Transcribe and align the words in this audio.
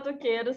batuqueiros! 0.00 0.56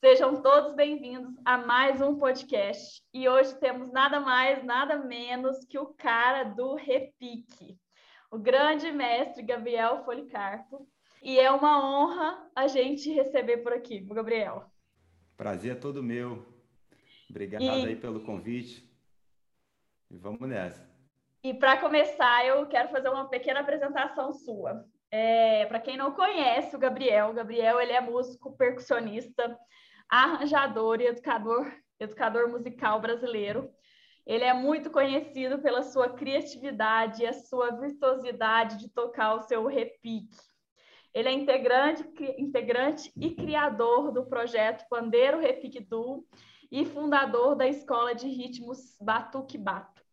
Sejam 0.00 0.42
todos 0.42 0.74
bem-vindos 0.74 1.32
a 1.44 1.56
mais 1.56 2.00
um 2.00 2.18
podcast. 2.18 3.00
E 3.14 3.28
hoje 3.28 3.54
temos 3.60 3.92
nada 3.92 4.18
mais, 4.18 4.64
nada 4.64 4.96
menos 4.98 5.64
que 5.64 5.78
o 5.78 5.94
cara 5.94 6.42
do 6.42 6.74
repique, 6.74 7.78
o 8.32 8.36
grande 8.36 8.90
mestre 8.90 9.44
Gabriel 9.44 9.98
Policarpo. 9.98 10.88
E 11.22 11.38
é 11.38 11.52
uma 11.52 11.78
honra 11.86 12.50
a 12.52 12.66
gente 12.66 13.12
receber 13.12 13.58
por 13.58 13.72
aqui, 13.72 14.00
Gabriel. 14.00 14.64
Prazer 15.36 15.76
é 15.76 15.78
todo 15.78 16.02
meu. 16.02 16.44
Obrigado 17.30 17.62
e... 17.62 17.68
aí 17.68 17.94
pelo 17.94 18.24
convite. 18.24 18.92
E 20.10 20.16
vamos 20.16 20.48
nessa. 20.48 20.84
E 21.44 21.54
para 21.54 21.76
começar, 21.76 22.44
eu 22.44 22.66
quero 22.66 22.88
fazer 22.88 23.08
uma 23.08 23.28
pequena 23.28 23.60
apresentação 23.60 24.32
sua. 24.32 24.84
É, 25.16 25.64
para 25.66 25.78
quem 25.78 25.96
não 25.96 26.10
conhece 26.10 26.74
o 26.74 26.78
Gabriel, 26.78 27.30
o 27.30 27.32
Gabriel 27.32 27.80
ele 27.80 27.92
é 27.92 28.00
músico, 28.00 28.56
percussionista, 28.56 29.56
arranjador 30.08 31.00
e 31.00 31.06
educador, 31.06 31.72
educador 32.00 32.48
musical 32.48 33.00
brasileiro. 33.00 33.70
Ele 34.26 34.42
é 34.42 34.52
muito 34.52 34.90
conhecido 34.90 35.60
pela 35.60 35.82
sua 35.82 36.08
criatividade 36.08 37.22
e 37.22 37.26
a 37.26 37.32
sua 37.32 37.70
virtuosidade 37.78 38.76
de 38.76 38.88
tocar 38.88 39.36
o 39.36 39.42
seu 39.42 39.64
repique. 39.66 40.36
Ele 41.14 41.28
é 41.28 41.32
integrante, 41.32 42.04
integrante 42.36 43.12
e 43.16 43.36
criador 43.36 44.10
do 44.10 44.26
projeto 44.26 44.84
Pandeiro 44.88 45.38
Repique 45.38 45.78
Duo 45.78 46.26
e 46.72 46.84
fundador 46.84 47.54
da 47.54 47.68
Escola 47.68 48.16
de 48.16 48.26
Ritmos 48.26 48.96
Batuque 49.00 49.56
Bato. 49.56 50.03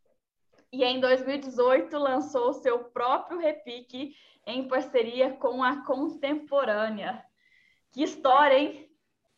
E 0.71 0.83
em 0.83 0.99
2018 1.01 1.97
lançou 1.97 2.53
seu 2.53 2.85
próprio 2.85 3.39
repique 3.39 4.15
em 4.45 4.67
parceria 4.67 5.33
com 5.33 5.61
a 5.63 5.83
Contemporânea. 5.85 7.23
Que 7.91 8.03
história, 8.03 8.57
hein? 8.57 8.89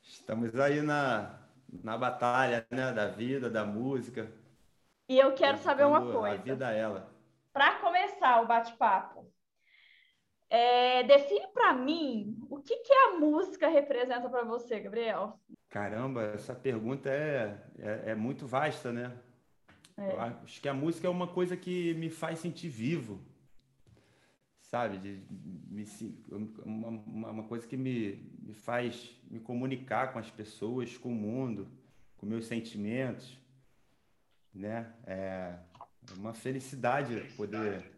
Estamos 0.02 0.54
aí 0.60 0.82
na, 0.82 1.40
na 1.84 1.98
batalha 1.98 2.68
né, 2.70 2.92
da 2.92 3.08
vida, 3.08 3.50
da 3.50 3.66
música. 3.66 4.32
E 5.10 5.18
eu 5.18 5.34
quero 5.34 5.58
saber 5.58 5.86
uma 5.86 6.02
coisa. 6.02 6.36
A 6.36 6.44
vida 6.44 6.72
ela. 6.72 7.12
Para 7.52 7.80
começar 7.80 8.42
o 8.42 8.48
bate-papo, 8.48 9.32
é, 10.50 11.02
define 11.04 11.48
para 11.48 11.74
mim 11.74 12.38
o 12.48 12.62
que, 12.62 12.78
que 12.78 12.94
a 12.94 13.14
música 13.18 13.68
representa 13.68 14.30
para 14.30 14.44
você, 14.44 14.80
Gabriel. 14.80 15.40
Caramba, 15.70 16.22
essa 16.26 16.54
pergunta 16.54 17.10
é, 17.10 17.60
é, 17.80 18.12
é 18.12 18.16
muito 18.16 18.46
vasta, 18.46 18.92
né? 18.92 19.12
É. 19.96 20.18
acho 20.44 20.60
que 20.60 20.68
a 20.68 20.74
música 20.74 21.08
é 21.08 21.10
uma 21.10 21.28
coisa 21.28 21.56
que 21.56 21.94
me 21.96 22.10
faz 22.10 22.40
sentir 22.40 22.70
vivo 22.70 23.22
sabe? 24.74 24.98
De, 24.98 25.22
me, 25.70 25.86
uma, 26.66 26.90
uma 27.30 27.44
coisa 27.44 27.68
que 27.68 27.78
me, 27.78 28.16
me 28.42 28.56
faz 28.56 29.16
me 29.30 29.40
comunicar 29.40 30.12
com 30.12 30.18
as 30.18 30.32
pessoas, 30.32 30.98
com 30.98 31.10
o 31.10 31.16
mundo, 31.16 31.68
com 32.18 32.26
meus 32.26 32.48
sentimentos, 32.48 33.38
né? 34.52 34.92
É 35.06 35.60
uma 36.18 36.34
felicidade 36.34 37.22
poder 37.38 37.92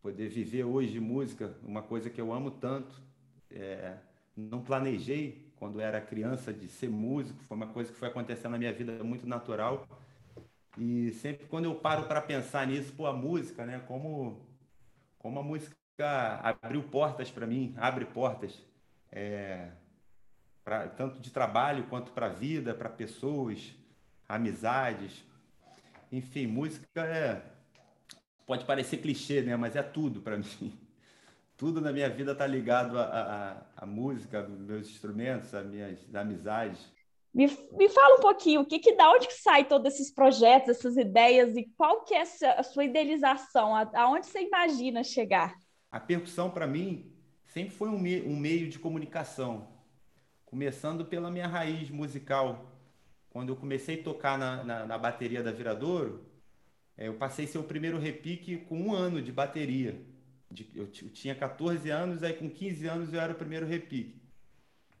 poder 0.00 0.28
viver 0.28 0.64
hoje 0.64 0.98
música, 1.00 1.54
uma 1.62 1.82
coisa 1.82 2.08
que 2.08 2.20
eu 2.20 2.32
amo 2.32 2.50
tanto. 2.50 3.02
É, 3.50 3.98
não 4.34 4.62
planejei 4.62 5.52
quando 5.56 5.80
era 5.80 6.00
criança 6.00 6.50
de 6.50 6.66
ser 6.66 6.88
músico, 6.88 7.42
foi 7.44 7.56
uma 7.58 7.66
coisa 7.66 7.92
que 7.92 7.98
foi 7.98 8.08
acontecendo 8.08 8.52
na 8.52 8.58
minha 8.58 8.72
vida 8.72 9.04
muito 9.04 9.26
natural. 9.26 9.86
E 10.76 11.12
sempre 11.12 11.46
quando 11.46 11.66
eu 11.66 11.74
paro 11.74 12.04
para 12.04 12.20
pensar 12.20 12.66
nisso, 12.66 12.92
pô, 12.92 13.06
a 13.06 13.12
música, 13.12 13.64
né? 13.64 13.82
Como 13.86 14.44
como 15.24 15.40
a 15.40 15.42
música 15.42 15.74
abriu 16.42 16.82
portas 16.82 17.30
para 17.30 17.46
mim, 17.46 17.72
abre 17.78 18.04
portas, 18.04 18.62
é, 19.10 19.70
pra, 20.62 20.86
tanto 20.88 21.18
de 21.18 21.30
trabalho 21.30 21.84
quanto 21.84 22.12
para 22.12 22.28
vida, 22.28 22.74
para 22.74 22.90
pessoas, 22.90 23.74
amizades. 24.28 25.24
Enfim, 26.12 26.46
música 26.46 27.06
é. 27.06 27.42
Pode 28.44 28.66
parecer 28.66 28.98
clichê, 28.98 29.40
né? 29.40 29.56
Mas 29.56 29.76
é 29.76 29.82
tudo 29.82 30.20
para 30.20 30.36
mim. 30.36 30.78
Tudo 31.56 31.80
na 31.80 31.90
minha 31.90 32.10
vida 32.10 32.32
está 32.32 32.46
ligado 32.46 32.98
à 32.98 33.86
música, 33.86 34.40
aos 34.40 34.58
meus 34.58 34.90
instrumentos, 34.90 35.54
às 35.54 35.64
minhas 35.64 36.14
amizades. 36.14 36.92
Me, 37.34 37.48
me 37.72 37.88
fala 37.88 38.14
um 38.16 38.20
pouquinho, 38.20 38.60
o 38.60 38.64
que, 38.64 38.78
que 38.78 38.94
da 38.94 39.10
onde 39.10 39.26
que 39.26 39.34
sai 39.34 39.64
todos 39.64 39.92
esses 39.92 40.08
projetos, 40.08 40.70
essas 40.70 40.96
ideias 40.96 41.56
e 41.56 41.64
qual 41.76 42.04
que 42.04 42.14
é 42.14 42.22
a 42.22 42.62
sua 42.62 42.84
idealização? 42.84 43.74
Aonde 43.74 44.26
você 44.26 44.42
imagina 44.42 45.02
chegar? 45.02 45.52
A 45.90 45.98
percussão 45.98 46.48
para 46.48 46.64
mim 46.64 47.12
sempre 47.44 47.74
foi 47.74 47.88
um, 47.88 47.98
me 47.98 48.22
um 48.22 48.36
meio 48.36 48.68
de 48.68 48.78
comunicação, 48.78 49.68
começando 50.46 51.04
pela 51.04 51.28
minha 51.28 51.48
raiz 51.48 51.90
musical. 51.90 52.70
Quando 53.30 53.48
eu 53.48 53.56
comecei 53.56 54.00
a 54.00 54.04
tocar 54.04 54.38
na, 54.38 54.62
na, 54.62 54.86
na 54.86 54.96
bateria 54.96 55.42
da 55.42 55.50
Viradouro, 55.50 56.24
é, 56.96 57.08
eu 57.08 57.14
passei 57.14 57.50
a 57.52 57.58
o 57.58 57.64
primeiro 57.64 57.98
repique 57.98 58.58
com 58.58 58.80
um 58.80 58.94
ano 58.94 59.20
de 59.20 59.32
bateria. 59.32 60.00
De, 60.48 60.70
eu, 60.72 60.84
eu 60.84 61.10
tinha 61.10 61.34
14 61.34 61.90
anos, 61.90 62.22
aí 62.22 62.32
com 62.32 62.48
15 62.48 62.86
anos 62.86 63.12
eu 63.12 63.20
era 63.20 63.32
o 63.32 63.36
primeiro 63.36 63.66
repique. 63.66 64.23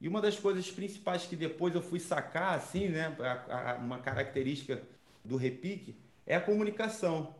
E 0.04 0.08
uma 0.08 0.20
das 0.20 0.38
coisas 0.38 0.70
principais 0.70 1.24
que 1.24 1.34
depois 1.34 1.74
eu 1.74 1.80
fui 1.80 1.98
sacar, 1.98 2.58
assim, 2.58 2.88
né, 2.88 3.16
a, 3.18 3.70
a, 3.70 3.74
uma 3.76 3.98
característica 4.00 4.82
do 5.24 5.38
repique, 5.38 5.96
é 6.26 6.36
a 6.36 6.42
comunicação. 6.42 7.34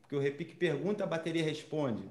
Porque 0.00 0.16
o 0.16 0.18
repique 0.18 0.56
pergunta, 0.56 1.04
a 1.04 1.06
bateria 1.06 1.44
responde. 1.44 2.04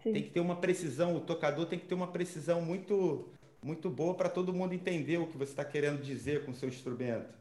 Sim. 0.00 0.12
Tem 0.12 0.22
que 0.22 0.30
ter 0.30 0.38
uma 0.38 0.54
precisão, 0.54 1.16
o 1.16 1.20
tocador 1.20 1.66
tem 1.66 1.76
que 1.76 1.86
ter 1.86 1.94
uma 1.96 2.06
precisão 2.06 2.62
muito, 2.62 3.28
muito 3.60 3.90
boa 3.90 4.14
para 4.14 4.28
todo 4.28 4.54
mundo 4.54 4.74
entender 4.74 5.18
o 5.18 5.26
que 5.26 5.36
você 5.36 5.50
está 5.50 5.64
querendo 5.64 6.00
dizer 6.00 6.44
com 6.44 6.52
o 6.52 6.54
seu 6.54 6.68
instrumento. 6.68 7.34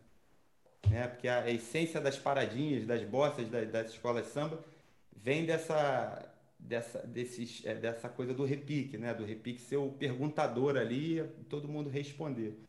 Né? 0.90 1.08
Porque 1.08 1.28
a, 1.28 1.52
essência 1.52 2.02
das 2.02 2.18
paradinhas, 2.18 2.88
das 2.88 3.04
bossas, 3.04 3.48
das, 3.48 3.70
das 3.70 3.92
escolas 3.92 4.26
de 4.26 4.32
samba, 4.32 4.60
vem 5.16 5.46
dessa, 5.46 6.35
dessa, 6.68 7.00
desses, 7.00 7.64
é, 7.66 7.76
dessa 7.76 8.10
coisa 8.10 8.34
do 8.34 8.44
repique, 8.44 8.98
né? 8.98 9.14
Do 9.14 9.24
repique 9.24 9.62
ser 9.62 9.78
o 9.78 9.90
perguntador 9.90 10.78
ali 10.78 11.24
todo 11.50 11.68
mundo 11.68 11.90
responder. 11.90 12.60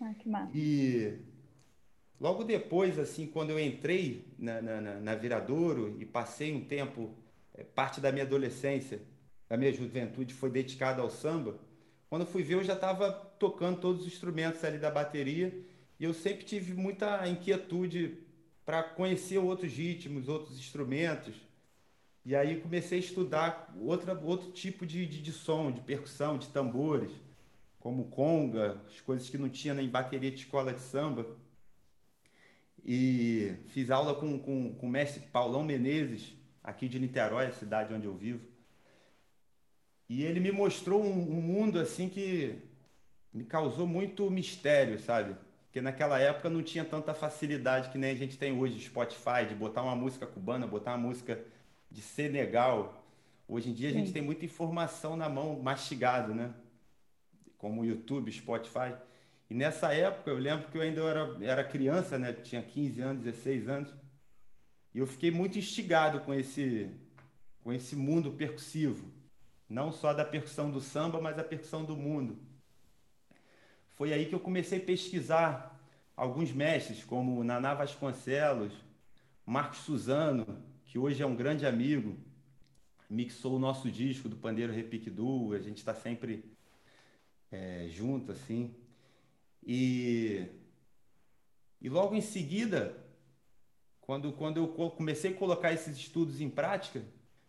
Ah, 0.00 0.12
que 0.14 0.28
massa. 0.28 0.50
E 0.54 1.18
logo 2.20 2.44
depois, 2.44 2.98
assim, 2.98 3.26
quando 3.26 3.50
eu 3.50 3.60
entrei 3.60 4.26
na, 4.38 4.60
na, 4.60 4.80
na 4.80 5.14
Viradouro 5.14 5.96
e 6.00 6.04
passei 6.04 6.52
um 6.52 6.64
tempo, 6.64 7.14
é, 7.54 7.62
parte 7.62 8.00
da 8.00 8.10
minha 8.10 8.24
adolescência, 8.24 9.00
da 9.48 9.56
minha 9.56 9.72
juventude 9.72 10.34
foi 10.34 10.50
dedicada 10.50 11.00
ao 11.00 11.10
samba, 11.10 11.58
quando 12.08 12.22
eu 12.22 12.28
fui 12.28 12.42
ver 12.42 12.54
eu 12.54 12.64
já 12.64 12.74
estava 12.74 13.12
tocando 13.38 13.80
todos 13.80 14.02
os 14.02 14.06
instrumentos 14.06 14.62
ali 14.64 14.78
da 14.78 14.90
bateria 14.90 15.52
e 15.98 16.04
eu 16.04 16.12
sempre 16.12 16.44
tive 16.44 16.74
muita 16.74 17.26
inquietude 17.28 18.18
para 18.64 18.82
conhecer 18.82 19.38
outros 19.38 19.72
ritmos, 19.72 20.28
outros 20.28 20.58
instrumentos. 20.58 21.34
E 22.24 22.34
aí 22.34 22.60
comecei 22.60 22.98
a 22.98 23.00
estudar 23.00 23.74
outra, 23.78 24.18
outro 24.18 24.50
tipo 24.50 24.86
de, 24.86 25.06
de, 25.06 25.20
de 25.20 25.32
som, 25.32 25.70
de 25.70 25.82
percussão, 25.82 26.38
de 26.38 26.48
tambores, 26.48 27.12
como 27.78 28.06
conga, 28.06 28.80
as 28.86 29.00
coisas 29.02 29.28
que 29.28 29.36
não 29.36 29.48
tinha 29.50 29.74
em 29.74 29.88
bateria 29.88 30.30
de 30.30 30.38
escola 30.38 30.72
de 30.72 30.80
samba. 30.80 31.26
E 32.82 33.54
fiz 33.68 33.90
aula 33.90 34.14
com, 34.14 34.38
com, 34.38 34.74
com 34.74 34.86
o 34.86 34.90
mestre 34.90 35.20
Paulão 35.28 35.62
Menezes, 35.62 36.34
aqui 36.62 36.88
de 36.88 36.98
Niterói, 36.98 37.46
a 37.46 37.52
cidade 37.52 37.92
onde 37.92 38.06
eu 38.06 38.14
vivo. 38.14 38.40
E 40.08 40.22
ele 40.22 40.40
me 40.40 40.50
mostrou 40.50 41.02
um, 41.02 41.38
um 41.38 41.42
mundo 41.42 41.78
assim 41.78 42.08
que 42.08 42.56
me 43.32 43.44
causou 43.44 43.86
muito 43.86 44.30
mistério, 44.30 44.98
sabe? 44.98 45.36
Porque 45.66 45.80
naquela 45.80 46.18
época 46.18 46.48
não 46.48 46.62
tinha 46.62 46.84
tanta 46.84 47.12
facilidade 47.12 47.90
que 47.90 47.98
nem 47.98 48.12
a 48.12 48.14
gente 48.14 48.38
tem 48.38 48.52
hoje, 48.52 48.80
Spotify, 48.80 49.44
de 49.48 49.54
botar 49.54 49.82
uma 49.82 49.96
música 49.96 50.26
cubana, 50.26 50.66
botar 50.66 50.92
uma 50.92 51.08
música 51.08 51.44
de 51.94 52.02
Senegal. 52.02 53.06
Hoje 53.46 53.70
em 53.70 53.72
dia 53.72 53.88
a 53.88 53.92
gente 53.92 54.12
tem 54.12 54.20
muita 54.20 54.44
informação 54.44 55.16
na 55.16 55.28
mão, 55.28 55.60
mastigado, 55.62 56.34
né? 56.34 56.52
Como 57.56 57.82
o 57.82 57.84
YouTube, 57.86 58.32
Spotify. 58.32 58.94
E 59.48 59.54
nessa 59.54 59.94
época, 59.94 60.30
eu 60.30 60.38
lembro 60.38 60.68
que 60.68 60.76
eu 60.76 60.82
ainda 60.82 61.00
era, 61.02 61.36
era 61.40 61.64
criança, 61.64 62.18
né? 62.18 62.32
Tinha 62.32 62.62
15 62.62 63.00
anos, 63.00 63.22
16 63.22 63.68
anos. 63.68 63.94
E 64.92 64.98
eu 64.98 65.06
fiquei 65.06 65.30
muito 65.30 65.56
instigado 65.56 66.20
com 66.20 66.34
esse, 66.34 66.90
com 67.62 67.72
esse 67.72 67.94
mundo 67.94 68.32
percussivo. 68.32 69.12
Não 69.68 69.92
só 69.92 70.12
da 70.12 70.24
percussão 70.24 70.70
do 70.70 70.80
samba, 70.80 71.20
mas 71.20 71.38
a 71.38 71.44
percussão 71.44 71.84
do 71.84 71.96
mundo. 71.96 72.36
Foi 73.90 74.12
aí 74.12 74.26
que 74.26 74.34
eu 74.34 74.40
comecei 74.40 74.78
a 74.78 74.84
pesquisar 74.84 75.80
alguns 76.16 76.52
mestres, 76.52 77.04
como 77.04 77.44
Naná 77.44 77.72
Vasconcelos, 77.74 78.72
Marcos 79.46 79.78
Suzano, 79.78 80.73
que 80.94 80.98
hoje 81.00 81.20
é 81.20 81.26
um 81.26 81.34
grande 81.34 81.66
amigo, 81.66 82.16
mixou 83.10 83.56
o 83.56 83.58
nosso 83.58 83.90
disco 83.90 84.28
do 84.28 84.36
Pandeiro 84.36 84.72
Repique 84.72 85.10
Duo, 85.10 85.52
a 85.52 85.58
gente 85.58 85.78
está 85.78 85.92
sempre 85.92 86.44
é, 87.50 87.88
junto, 87.90 88.30
assim. 88.30 88.72
E, 89.66 90.46
e 91.80 91.88
logo 91.88 92.14
em 92.14 92.20
seguida, 92.20 92.96
quando, 94.02 94.32
quando 94.34 94.58
eu 94.58 94.68
comecei 94.68 95.32
a 95.32 95.36
colocar 95.36 95.72
esses 95.72 95.96
estudos 95.96 96.40
em 96.40 96.48
prática, 96.48 97.02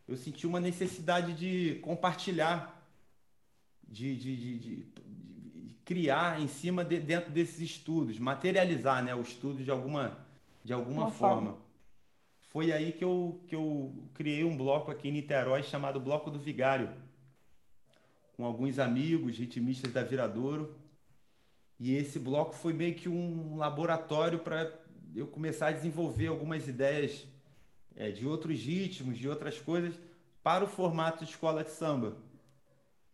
eu 0.07 0.17
senti 0.17 0.47
uma 0.47 0.59
necessidade 0.59 1.31
de 1.33 1.75
compartilhar, 1.81 2.83
de, 3.87 4.15
de, 4.15 4.35
de, 4.37 4.57
de 4.57 5.75
criar 5.85 6.41
em 6.41 6.47
cima 6.47 6.83
de, 6.83 6.99
dentro 6.99 7.29
desses 7.29 7.59
estudos, 7.59 8.17
materializar 8.17 9.03
né, 9.03 9.13
o 9.13 9.21
estudo 9.21 9.63
de 9.63 9.69
alguma, 9.69 10.17
de 10.63 10.73
alguma 10.73 11.11
forma. 11.11 11.51
forma. 11.51 11.64
Foi 12.55 12.71
aí 12.71 12.93
que 12.93 13.03
eu, 13.03 13.41
que 13.49 13.53
eu 13.53 13.93
criei 14.13 14.45
um 14.45 14.55
bloco 14.55 14.89
aqui 14.89 15.09
em 15.09 15.11
Niterói 15.11 15.61
chamado 15.61 15.99
Bloco 15.99 16.31
do 16.31 16.39
Vigário, 16.39 16.89
com 18.37 18.45
alguns 18.45 18.79
amigos 18.79 19.37
ritmistas 19.37 19.91
da 19.91 20.03
Viradouro. 20.03 20.73
E 21.77 21.93
esse 21.97 22.17
bloco 22.17 22.55
foi 22.55 22.71
meio 22.71 22.95
que 22.95 23.09
um 23.09 23.57
laboratório 23.57 24.39
para 24.39 24.71
eu 25.13 25.27
começar 25.27 25.67
a 25.67 25.71
desenvolver 25.73 26.27
algumas 26.27 26.65
ideias 26.65 27.27
é, 27.93 28.09
de 28.09 28.25
outros 28.25 28.57
ritmos, 28.57 29.17
de 29.17 29.27
outras 29.27 29.59
coisas, 29.59 29.99
para 30.41 30.63
o 30.63 30.67
formato 30.67 31.25
de 31.25 31.31
escola 31.31 31.61
de 31.61 31.71
samba 31.71 32.15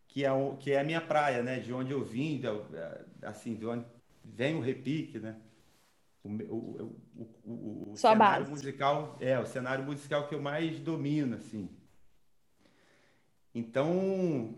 que 0.07 0.23
é, 0.23 0.31
o, 0.31 0.55
que 0.57 0.71
é 0.71 0.79
a 0.79 0.83
minha 0.83 1.01
praia, 1.01 1.41
né? 1.41 1.57
De 1.59 1.73
onde 1.73 1.91
eu 1.91 2.05
vim, 2.05 2.39
é, 2.75 3.05
assim, 3.23 3.55
de 3.55 3.65
onde 3.65 3.85
vem 4.23 4.53
o 4.53 4.61
repique, 4.61 5.17
né? 5.17 5.35
O, 6.23 6.29
o, 6.29 6.95
o, 7.43 7.91
o 7.91 7.97
cenário 7.97 8.45
base. 8.45 8.51
musical 8.51 9.17
é 9.19 9.39
o 9.39 9.45
cenário 9.45 9.83
musical 9.83 10.27
que 10.27 10.35
eu 10.35 10.41
mais 10.41 10.79
domino, 10.79 11.35
assim. 11.35 11.69
Então, 13.53 14.55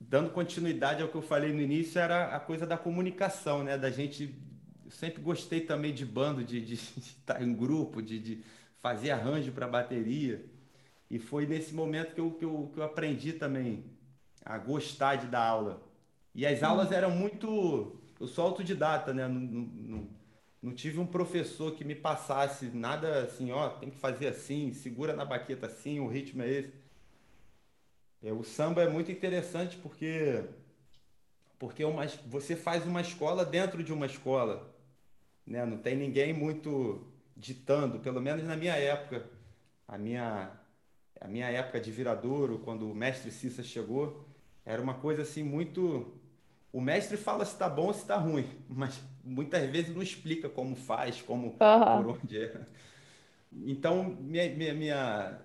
dando 0.00 0.30
continuidade 0.30 1.02
ao 1.02 1.08
que 1.08 1.14
eu 1.14 1.22
falei 1.22 1.52
no 1.52 1.60
início, 1.60 2.00
era 2.00 2.34
a 2.34 2.40
coisa 2.40 2.66
da 2.66 2.76
comunicação, 2.76 3.62
né? 3.62 3.78
Da 3.78 3.90
gente, 3.90 4.34
eu 4.84 4.90
sempre 4.90 5.22
gostei 5.22 5.60
também 5.60 5.92
de 5.92 6.04
bando, 6.04 6.42
de, 6.42 6.60
de, 6.60 6.76
de 6.96 7.00
estar 7.00 7.42
em 7.42 7.54
grupo, 7.54 8.02
de, 8.02 8.18
de 8.18 8.44
fazer 8.78 9.10
arranjo 9.10 9.52
para 9.52 9.68
bateria. 9.68 10.44
E 11.10 11.18
foi 11.18 11.46
nesse 11.46 11.74
momento 11.74 12.14
que 12.14 12.20
eu, 12.20 12.30
que 12.32 12.44
eu, 12.44 12.70
que 12.72 12.80
eu 12.80 12.84
aprendi 12.84 13.32
também 13.34 13.84
a 14.44 14.58
gostar 14.58 15.16
de 15.16 15.26
dar 15.26 15.46
aula. 15.46 15.82
E 16.34 16.46
as 16.46 16.62
aulas 16.62 16.90
eram 16.90 17.10
muito. 17.10 18.00
Eu 18.18 18.26
sou 18.26 18.46
autodidata, 18.46 19.12
né? 19.12 19.28
Não, 19.28 19.40
não, 19.40 20.08
não, 20.62 20.74
tive 20.74 20.98
um 21.00 21.06
professor 21.06 21.74
que 21.74 21.84
me 21.84 21.94
passasse 21.94 22.66
nada 22.66 23.22
assim, 23.24 23.50
ó, 23.52 23.68
tem 23.70 23.90
que 23.90 23.98
fazer 23.98 24.28
assim, 24.28 24.72
segura 24.72 25.14
na 25.14 25.24
baqueta 25.24 25.66
assim, 25.66 26.00
o 26.00 26.06
ritmo 26.08 26.42
é 26.42 26.50
esse. 26.50 26.72
É, 28.22 28.32
o 28.32 28.42
samba 28.44 28.82
é 28.82 28.88
muito 28.88 29.10
interessante 29.10 29.76
porque 29.78 30.44
porque 31.58 31.84
uma, 31.84 32.06
você 32.26 32.56
faz 32.56 32.84
uma 32.86 33.00
escola 33.00 33.44
dentro 33.44 33.82
de 33.84 33.92
uma 33.92 34.06
escola, 34.06 34.74
né? 35.46 35.64
Não 35.66 35.78
tem 35.78 35.96
ninguém 35.96 36.32
muito 36.32 37.06
ditando, 37.36 38.00
pelo 38.00 38.20
menos 38.20 38.44
na 38.44 38.56
minha 38.56 38.74
época, 38.76 39.28
a 39.88 39.98
minha 39.98 40.52
a 41.20 41.28
minha 41.28 41.48
época 41.50 41.80
de 41.80 41.90
viradouro, 41.92 42.58
quando 42.60 42.90
o 42.90 42.94
mestre 42.94 43.30
Cissa 43.30 43.62
chegou, 43.62 44.26
era 44.64 44.82
uma 44.82 44.94
coisa 44.94 45.22
assim 45.22 45.42
muito. 45.44 46.12
O 46.72 46.80
mestre 46.80 47.16
fala 47.16 47.44
se 47.44 47.52
está 47.52 47.68
bom 47.68 47.86
ou 47.86 47.92
se 47.92 48.00
está 48.00 48.16
ruim, 48.16 48.48
mas 48.68 49.00
muitas 49.22 49.68
vezes 49.70 49.94
não 49.94 50.02
explica 50.02 50.48
como 50.48 50.74
faz, 50.74 51.20
como 51.20 51.48
uhum. 51.48 52.02
por 52.02 52.18
onde 52.18 52.38
é. 52.38 52.60
Então, 53.52 54.04
minha, 54.04 54.48
minha, 54.54 54.74
minha, 54.74 55.38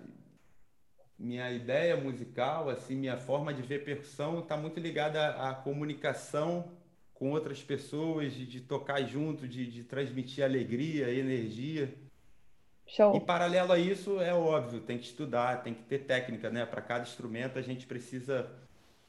minha 1.20 1.52
ideia 1.52 1.98
musical, 1.98 2.70
assim, 2.70 2.96
minha 2.96 3.18
forma 3.18 3.54
de 3.54 3.62
ver 3.62 3.84
percussão 3.84 4.40
está 4.40 4.56
muito 4.56 4.80
ligada 4.80 5.22
à, 5.22 5.50
à, 5.50 5.54
comunicação 5.54 6.72
com 7.14 7.32
outras 7.32 7.62
pessoas, 7.62 8.34
de, 8.34 8.46
de 8.46 8.62
tocar 8.62 9.04
junto, 9.04 9.48
de, 9.48 9.66
de, 9.70 9.84
transmitir 9.84 10.44
alegria, 10.44 11.12
energia. 11.12 11.94
Show. 12.86 13.18
E 13.18 13.20
paralelo 13.20 13.74
a 13.74 13.80
isso, 13.80 14.22
é 14.22 14.34
óbvio, 14.34 14.80
tem 14.80 14.98
que 14.98 15.06
estudar, 15.06 15.62
tem 15.62 15.74
que 15.74 15.84
ter 15.84 16.06
técnica, 16.06 16.50
né? 16.50 16.66
Para 16.66 16.82
cada 16.82 17.04
instrumento 17.04 17.60
a 17.60 17.62
gente 17.62 17.86
precisa 17.86 18.50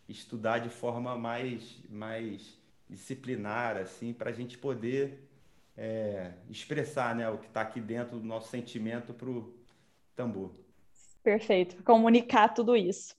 estudar 0.08 0.58
de 0.58 0.70
forma 0.70 1.16
mais, 1.16 1.78
mais 1.88 2.58
disciplinar, 2.88 3.76
assim, 3.76 4.12
para 4.12 4.30
a 4.30 4.32
gente 4.32 4.56
poder 4.56 5.28
é, 5.76 6.32
expressar 6.48 7.14
né, 7.14 7.28
o 7.28 7.38
que 7.38 7.46
está 7.46 7.60
aqui 7.60 7.80
dentro 7.80 8.18
do 8.18 8.24
nosso 8.24 8.48
sentimento 8.48 9.12
para 9.12 9.28
o 9.28 9.54
tambor. 10.16 10.50
Perfeito, 11.22 11.82
comunicar 11.84 12.48
tudo 12.48 12.74
isso. 12.74 13.14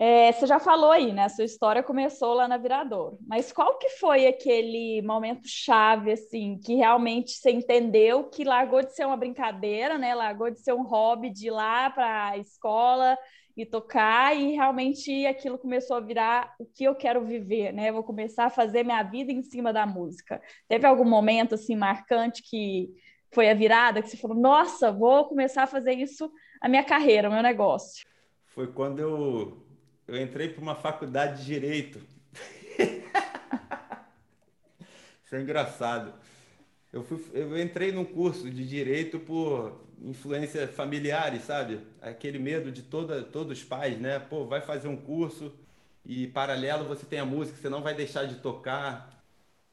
É, 0.00 0.30
você 0.30 0.46
já 0.46 0.60
falou 0.60 0.92
aí, 0.92 1.12
né? 1.12 1.28
Sua 1.28 1.44
história 1.44 1.82
começou 1.82 2.32
lá 2.32 2.46
na 2.46 2.56
Viradouro, 2.56 3.18
mas 3.26 3.50
qual 3.50 3.78
que 3.78 3.88
foi 3.88 4.28
aquele 4.28 5.02
momento 5.02 5.42
chave, 5.44 6.12
assim, 6.12 6.56
que 6.64 6.76
realmente 6.76 7.32
você 7.32 7.50
entendeu 7.50 8.30
que 8.30 8.44
largou 8.44 8.80
de 8.80 8.94
ser 8.94 9.06
uma 9.06 9.16
brincadeira, 9.16 9.98
né? 9.98 10.14
Largou 10.14 10.52
de 10.52 10.60
ser 10.60 10.72
um 10.72 10.84
hobby 10.84 11.30
de 11.30 11.48
ir 11.48 11.50
lá 11.50 11.90
para 11.90 12.28
a 12.28 12.38
escola 12.38 13.18
e 13.58 13.66
tocar, 13.66 14.36
e 14.36 14.52
realmente 14.52 15.26
aquilo 15.26 15.58
começou 15.58 15.96
a 15.96 16.00
virar 16.00 16.54
o 16.60 16.64
que 16.64 16.84
eu 16.84 16.94
quero 16.94 17.24
viver, 17.24 17.72
né? 17.72 17.90
vou 17.90 18.04
começar 18.04 18.44
a 18.44 18.50
fazer 18.50 18.84
minha 18.84 19.02
vida 19.02 19.32
em 19.32 19.42
cima 19.42 19.72
da 19.72 19.84
música. 19.84 20.40
Teve 20.68 20.86
algum 20.86 21.04
momento 21.04 21.56
assim 21.56 21.74
marcante 21.74 22.40
que 22.40 22.88
foi 23.32 23.50
a 23.50 23.54
virada 23.54 24.00
que 24.00 24.08
você 24.08 24.16
falou: 24.16 24.36
"Nossa, 24.36 24.92
vou 24.92 25.24
começar 25.24 25.64
a 25.64 25.66
fazer 25.66 25.94
isso 25.94 26.30
a 26.60 26.68
minha 26.68 26.84
carreira, 26.84 27.28
o 27.28 27.32
meu 27.32 27.42
negócio"? 27.42 28.06
Foi 28.46 28.68
quando 28.68 29.00
eu 29.00 29.66
eu 30.06 30.16
entrei 30.22 30.48
para 30.48 30.62
uma 30.62 30.76
faculdade 30.76 31.40
de 31.40 31.44
direito. 31.46 32.00
Isso 35.24 35.34
é 35.34 35.40
engraçado. 35.42 36.14
Eu, 36.92 37.02
fui, 37.04 37.22
eu 37.34 37.60
entrei 37.60 37.92
num 37.92 38.04
curso 38.04 38.50
de 38.50 38.66
direito 38.66 39.18
por 39.20 39.84
influência 40.02 40.66
familiares, 40.68 41.42
sabe? 41.42 41.80
Aquele 42.00 42.38
medo 42.38 42.72
de 42.72 42.82
toda, 42.82 43.22
todos 43.22 43.58
os 43.58 43.64
pais, 43.64 43.98
né? 44.00 44.18
Pô, 44.18 44.46
vai 44.46 44.60
fazer 44.60 44.88
um 44.88 44.96
curso 44.96 45.52
e 46.04 46.26
paralelo 46.28 46.86
você 46.86 47.04
tem 47.04 47.18
a 47.18 47.26
música, 47.26 47.58
você 47.58 47.68
não 47.68 47.82
vai 47.82 47.94
deixar 47.94 48.24
de 48.24 48.36
tocar. 48.36 49.22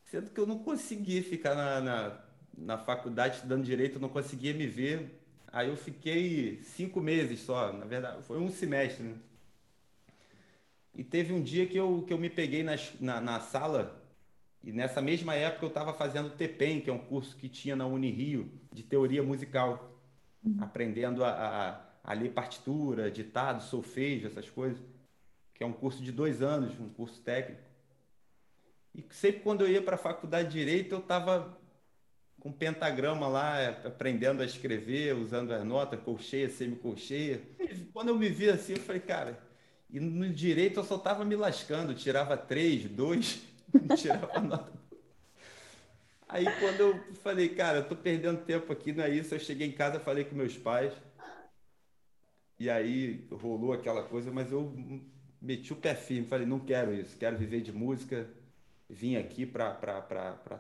Sendo 0.04 0.30
que 0.30 0.40
eu 0.40 0.46
não 0.46 0.60
conseguia 0.60 1.24
ficar 1.24 1.56
na, 1.56 1.82
na, 1.82 2.20
na 2.58 2.78
faculdade 2.78 3.36
estudando 3.38 3.64
direito, 3.64 3.96
eu 3.96 4.02
não 4.02 4.10
conseguia 4.10 4.54
me 4.54 4.68
ver. 4.68 5.22
Aí 5.52 5.70
eu 5.70 5.78
fiquei 5.78 6.60
cinco 6.64 7.00
meses 7.00 7.40
só, 7.42 7.72
na 7.72 7.86
verdade, 7.86 8.22
foi 8.24 8.40
um 8.40 8.52
semestre, 8.52 9.04
né? 9.04 9.16
E 10.94 11.04
teve 11.04 11.34
um 11.34 11.42
dia 11.42 11.66
que 11.66 11.78
eu, 11.78 12.04
que 12.06 12.14
eu 12.14 12.18
me 12.18 12.30
peguei 12.30 12.64
nas, 12.64 12.92
na, 13.00 13.22
na 13.22 13.40
sala 13.40 14.02
e 14.66 14.72
nessa 14.72 15.00
mesma 15.00 15.36
época 15.36 15.64
eu 15.64 15.70
estava 15.70 15.94
fazendo 15.94 16.32
TEPEM, 16.32 16.82
que 16.82 16.90
é 16.90 16.94
um 16.94 16.98
curso 16.98 17.38
que 17.38 17.48
tinha 17.48 17.76
na 17.76 17.86
Unirio 17.86 18.52
de 18.74 18.82
teoria 18.82 19.22
musical, 19.22 19.96
uhum. 20.44 20.58
aprendendo 20.60 21.24
a, 21.24 21.30
a, 21.30 21.82
a, 22.04 22.14
ler 22.14 22.32
partitura, 22.32 23.12
ditado, 23.12 23.62
solfejo, 23.62 24.26
essas 24.26 24.50
coisas, 24.50 24.82
que 25.54 25.64
é 25.64 25.68
um 25.68 25.72
curso 25.72 26.02
de 26.02 26.12
dois 26.12 26.42
anos, 26.42 26.80
um 26.80 26.90
curso 26.90 27.22
técnico. 27.22 27.62
E 28.96 29.06
sempre 29.12 29.42
quando 29.42 29.62
eu 29.62 29.70
ia 29.70 29.84
para 29.84 29.96
a 29.96 30.00
faculdade 30.00 30.50
de 30.50 30.58
Direito, 30.58 30.96
eu 30.96 31.00
estava 31.00 31.56
com 32.40 32.52
pentagrama 32.52 33.28
lá, 33.28 33.70
aprendendo 33.86 34.42
a 34.42 34.46
escrever, 34.46 35.16
usando 35.16 35.52
as 35.52 35.64
notas, 35.64 36.00
colcheia, 36.02 36.50
semicolcheia. 36.50 37.40
Quando 37.94 38.10
eu 38.10 38.18
me 38.18 38.30
vi 38.30 38.50
assim, 38.50 38.74
eu 38.74 38.80
falei, 38.80 39.02
cara, 39.02 39.40
e 39.92 40.00
no 40.00 40.28
direito 40.30 40.80
eu 40.80 40.84
só 40.84 40.96
estava 40.96 41.24
me 41.24 41.36
lascando, 41.36 41.94
tirava 41.94 42.36
três, 42.36 42.86
dois. 42.86 43.44
tirava 43.98 44.40
nota. 44.40 44.74
Aí 46.28 46.46
quando 46.60 46.80
eu 46.80 47.00
falei, 47.24 47.50
cara, 47.50 47.80
eu 47.80 47.88
tô 47.88 47.96
perdendo 47.96 48.44
tempo 48.44 48.72
aqui, 48.72 48.92
não 48.92 49.04
é 49.04 49.10
isso. 49.10 49.34
Eu 49.34 49.40
cheguei 49.40 49.68
em 49.68 49.72
casa, 49.72 50.00
falei 50.00 50.26
com 50.26 50.36
meus 50.36 50.58
pais. 50.58 50.94
E 52.60 52.70
aí 52.70 53.28
rolou 53.32 53.74
aquela 53.74 54.04
coisa, 54.04 54.32
mas 54.32 54.52
eu 54.52 54.74
meti 55.42 55.74
o 55.74 55.76
pé 55.76 55.94
firme, 55.94 56.28
falei, 56.28 56.46
não 56.46 56.60
quero 56.60 56.94
isso, 56.94 57.18
quero 57.18 57.38
viver 57.38 57.62
de 57.62 57.72
música. 57.72 58.28
Vim 58.90 59.16
aqui 59.16 59.46
para 59.46 59.72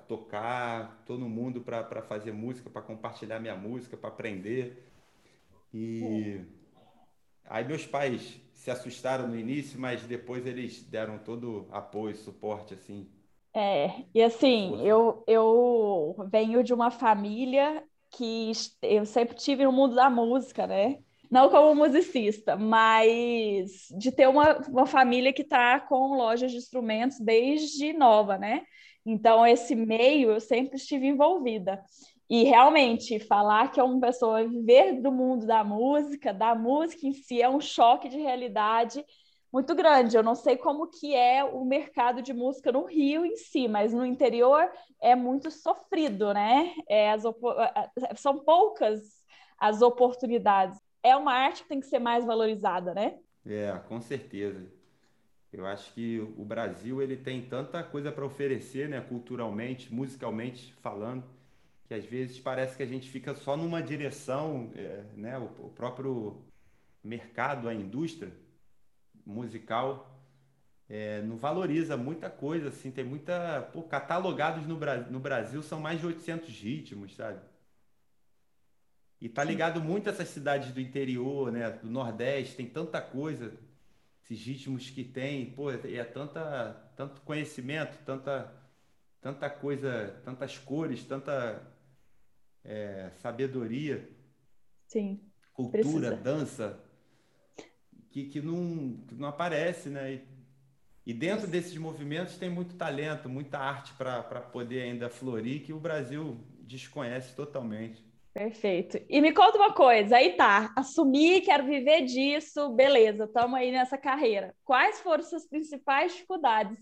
tocar, 0.07 1.03
todo 1.05 1.29
mundo 1.29 1.61
para 1.61 2.01
fazer 2.01 2.31
música, 2.31 2.69
para 2.69 2.81
compartilhar 2.81 3.39
minha 3.39 3.55
música, 3.55 3.95
para 3.95 4.09
aprender. 4.09 4.89
E 5.73 6.41
aí 7.45 7.63
meus 7.65 7.85
pais 7.85 8.39
se 8.65 8.71
assustaram 8.71 9.27
no 9.27 9.37
início, 9.37 9.79
mas 9.79 10.01
depois 10.07 10.43
eles 10.47 10.81
deram 10.81 11.19
todo 11.19 11.67
apoio, 11.71 12.15
suporte, 12.15 12.73
assim. 12.73 13.07
É, 13.53 14.03
e 14.11 14.23
assim, 14.23 14.81
eu, 14.83 15.23
eu 15.27 16.15
venho 16.31 16.63
de 16.63 16.73
uma 16.73 16.89
família 16.89 17.83
que 18.09 18.51
eu 18.81 19.05
sempre 19.05 19.35
tive 19.35 19.63
no 19.63 19.71
mundo 19.71 19.93
da 19.93 20.09
música, 20.09 20.65
né? 20.65 20.97
Não 21.29 21.47
como 21.47 21.75
musicista, 21.75 22.55
mas 22.55 23.87
de 23.95 24.11
ter 24.11 24.27
uma, 24.27 24.57
uma 24.67 24.87
família 24.87 25.31
que 25.31 25.43
está 25.43 25.79
com 25.79 26.17
lojas 26.17 26.51
de 26.51 26.57
instrumentos 26.57 27.19
desde 27.19 27.93
nova, 27.93 28.35
né? 28.35 28.63
Então, 29.05 29.45
esse 29.45 29.75
meio 29.75 30.31
eu 30.31 30.39
sempre 30.39 30.77
estive 30.77 31.05
envolvida. 31.05 31.83
E 32.29 32.43
realmente, 32.43 33.19
falar 33.19 33.71
que 33.71 33.79
é 33.79 33.83
uma 33.83 33.99
pessoa 33.99 34.47
viver 34.47 35.01
do 35.01 35.11
mundo 35.11 35.45
da 35.45 35.63
música, 35.63 36.33
da 36.33 36.55
música 36.55 37.05
em 37.05 37.13
si, 37.13 37.41
é 37.41 37.49
um 37.49 37.61
choque 37.61 38.09
de 38.09 38.17
realidade 38.17 39.05
muito 39.53 39.75
grande. 39.75 40.17
Eu 40.17 40.23
não 40.23 40.35
sei 40.35 40.57
como 40.57 40.87
que 40.87 41.15
é 41.15 41.43
o 41.43 41.63
mercado 41.63 42.21
de 42.21 42.33
música 42.33 42.71
no 42.71 42.85
Rio 42.85 43.23
em 43.23 43.35
si, 43.35 43.67
mas 43.67 43.93
no 43.93 44.05
interior 44.05 44.69
é 45.01 45.15
muito 45.15 45.51
sofrido, 45.51 46.33
né? 46.33 46.73
É, 46.89 47.13
são 48.15 48.39
poucas 48.43 49.01
as 49.57 49.81
oportunidades. 49.81 50.79
É 51.03 51.15
uma 51.15 51.33
arte 51.33 51.63
que 51.63 51.69
tem 51.69 51.79
que 51.79 51.85
ser 51.85 51.99
mais 51.99 52.25
valorizada, 52.25 52.93
né? 52.93 53.19
É, 53.45 53.71
com 53.87 54.01
certeza. 54.01 54.65
Eu 55.53 55.65
acho 55.65 55.93
que 55.93 56.19
o 56.19 56.43
Brasil 56.43 57.01
ele 57.01 57.15
tem 57.15 57.43
tanta 57.43 57.81
coisa 57.83 58.11
para 58.11 58.25
oferecer, 58.25 58.89
né, 58.89 58.99
culturalmente, 58.99 59.93
musicalmente 59.93 60.73
falando, 60.81 61.23
que 61.87 61.93
às 61.93 62.05
vezes 62.05 62.39
parece 62.39 62.75
que 62.75 62.83
a 62.83 62.87
gente 62.87 63.09
fica 63.09 63.35
só 63.35 63.55
numa 63.55 63.81
direção, 63.81 64.71
é, 64.75 65.03
né, 65.15 65.37
o, 65.37 65.45
o 65.65 65.69
próprio 65.75 66.43
mercado, 67.03 67.69
a 67.69 67.73
indústria 67.73 68.31
musical 69.25 70.11
é, 70.89 71.21
não 71.21 71.37
valoriza 71.37 71.95
muita 71.95 72.29
coisa, 72.29 72.69
assim, 72.69 72.91
tem 72.91 73.03
muita, 73.03 73.61
pô, 73.73 73.83
catalogados 73.83 74.65
no, 74.65 74.79
no 75.09 75.19
Brasil 75.19 75.61
são 75.61 75.79
mais 75.79 75.99
de 75.99 76.07
800 76.07 76.49
ritmos, 76.49 77.15
sabe? 77.15 77.39
E 79.21 79.29
tá 79.29 79.43
ligado 79.43 79.81
muito 79.81 80.09
a 80.09 80.11
essas 80.11 80.29
cidades 80.29 80.71
do 80.71 80.81
interior, 80.81 81.51
né, 81.51 81.69
do 81.69 81.89
Nordeste, 81.89 82.55
tem 82.55 82.67
tanta 82.67 82.99
coisa, 82.99 83.53
esses 84.23 84.43
ritmos 84.43 84.89
que 84.89 85.03
tem, 85.03 85.51
pô, 85.51 85.71
é 85.71 86.03
tanta, 86.03 86.73
tanto 86.95 87.21
conhecimento, 87.21 87.97
tanta, 88.03 88.51
tanta 89.21 89.49
coisa, 89.49 90.19
tantas 90.23 90.57
cores, 90.57 91.03
tanta 91.03 91.74
é, 92.65 93.11
sabedoria, 93.21 94.09
Sim, 94.87 95.19
cultura, 95.53 96.11
precisa. 96.11 96.15
dança, 96.15 96.79
que, 98.09 98.25
que, 98.25 98.41
não, 98.41 98.97
que 99.07 99.15
não 99.15 99.27
aparece, 99.27 99.89
né? 99.89 100.13
E, 100.13 100.27
e 101.05 101.13
dentro 101.13 101.47
desses 101.47 101.77
movimentos 101.77 102.37
tem 102.37 102.49
muito 102.49 102.75
talento, 102.75 103.29
muita 103.29 103.59
arte 103.59 103.93
para 103.93 104.21
poder 104.41 104.81
ainda 104.81 105.09
florir, 105.09 105.63
que 105.63 105.71
o 105.71 105.79
Brasil 105.79 106.37
desconhece 106.61 107.35
totalmente. 107.35 108.03
Perfeito. 108.33 108.99
E 109.07 109.21
me 109.21 109.31
conta 109.31 109.57
uma 109.57 109.73
coisa, 109.73 110.17
aí 110.17 110.33
tá, 110.33 110.73
assumi, 110.75 111.39
quero 111.39 111.65
viver 111.65 112.01
disso, 112.01 112.69
beleza, 112.73 113.23
estamos 113.23 113.57
aí 113.57 113.71
nessa 113.71 113.97
carreira. 113.97 114.53
Quais 114.65 114.99
foram 114.99 115.23
suas 115.23 115.47
principais 115.47 116.11
dificuldades 116.11 116.77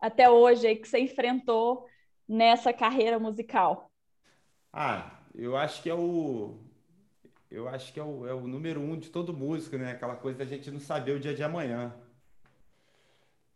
até 0.00 0.28
hoje 0.28 0.66
aí 0.66 0.76
que 0.76 0.88
você 0.88 0.98
enfrentou 0.98 1.86
nessa 2.28 2.72
carreira 2.72 3.18
musical? 3.18 3.92
Ah, 4.72 5.17
eu 5.38 5.56
acho 5.56 5.82
que 5.82 5.88
é 5.88 5.94
o 5.94 6.58
eu 7.50 7.66
acho 7.68 7.92
que 7.92 8.00
é 8.00 8.02
o, 8.02 8.26
é 8.26 8.34
o 8.34 8.46
número 8.46 8.80
um 8.80 8.98
de 8.98 9.08
todo 9.08 9.32
músico, 9.32 9.78
né? 9.78 9.92
Aquela 9.92 10.16
coisa 10.16 10.38
da 10.38 10.44
gente 10.44 10.70
não 10.70 10.80
saber 10.80 11.12
o 11.12 11.20
dia 11.20 11.34
de 11.34 11.42
amanhã. 11.42 11.94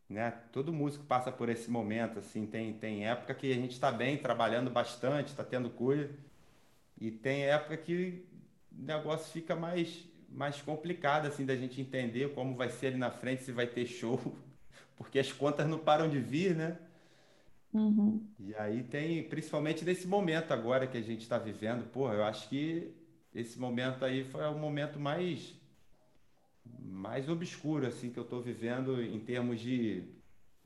Né? 0.08 0.30
Todo 0.52 0.72
músico 0.72 1.04
passa 1.04 1.30
por 1.32 1.48
esse 1.48 1.70
momento, 1.70 2.18
assim, 2.18 2.46
tem, 2.46 2.72
tem 2.74 3.06
época 3.06 3.34
que 3.34 3.50
a 3.50 3.54
gente 3.54 3.72
está 3.72 3.90
bem, 3.90 4.18
trabalhando 4.18 4.70
bastante, 4.70 5.28
está 5.28 5.42
tendo 5.42 5.70
coisa, 5.70 6.10
e 7.00 7.10
tem 7.10 7.44
época 7.44 7.76
que 7.78 8.24
o 8.70 8.82
negócio 8.84 9.32
fica 9.32 9.56
mais, 9.56 10.04
mais 10.28 10.60
complicado, 10.60 11.26
assim, 11.26 11.46
da 11.46 11.56
gente 11.56 11.80
entender 11.80 12.34
como 12.34 12.54
vai 12.54 12.68
ser 12.68 12.88
ali 12.88 12.96
na 12.96 13.10
frente, 13.10 13.42
se 13.42 13.52
vai 13.52 13.66
ter 13.66 13.86
show, 13.86 14.20
porque 14.96 15.18
as 15.18 15.32
contas 15.32 15.66
não 15.66 15.78
param 15.78 16.08
de 16.08 16.18
vir, 16.18 16.54
né? 16.54 16.78
Uhum. 17.72 18.26
E 18.38 18.54
aí 18.54 18.82
tem, 18.82 19.22
principalmente 19.22 19.84
nesse 19.84 20.06
momento 20.06 20.52
agora 20.52 20.86
que 20.86 20.98
a 20.98 21.02
gente 21.02 21.22
está 21.22 21.38
vivendo, 21.38 21.90
pô, 21.90 22.12
eu 22.12 22.24
acho 22.24 22.48
que 22.48 22.92
esse 23.34 23.58
momento 23.58 24.04
aí 24.04 24.24
foi 24.24 24.44
o 24.44 24.58
momento 24.58 25.00
mais 25.00 25.54
mais 26.80 27.28
obscuro 27.28 27.86
assim 27.86 28.10
que 28.10 28.18
eu 28.18 28.22
estou 28.22 28.40
vivendo 28.40 29.02
em 29.02 29.18
termos 29.18 29.60
de, 29.60 30.04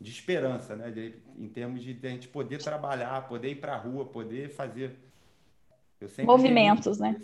de 0.00 0.10
esperança, 0.10 0.76
né? 0.76 0.90
De, 0.90 1.14
em 1.38 1.48
termos 1.48 1.82
de, 1.82 1.94
de 1.94 2.06
a 2.06 2.10
gente 2.10 2.28
poder 2.28 2.58
trabalhar, 2.58 3.28
poder 3.28 3.50
ir 3.50 3.60
para 3.60 3.74
a 3.74 3.78
rua, 3.78 4.04
poder 4.04 4.50
fazer 4.50 4.96
movimentos, 6.22 6.98
né? 6.98 7.20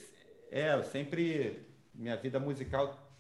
É, 0.51 0.75
eu 0.75 0.83
sempre. 0.85 1.67
Minha 1.95 2.17
vida 2.17 2.41
musical 2.41 3.13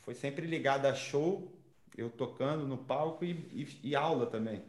foi 0.00 0.14
sempre 0.14 0.46
ligada 0.46 0.88
a 0.90 0.94
show, 0.94 1.52
eu 1.96 2.10
tocando 2.10 2.66
no 2.66 2.76
palco 2.76 3.24
e, 3.24 3.32
e, 3.52 3.90
e 3.90 3.96
aula 3.96 4.26
também. 4.26 4.62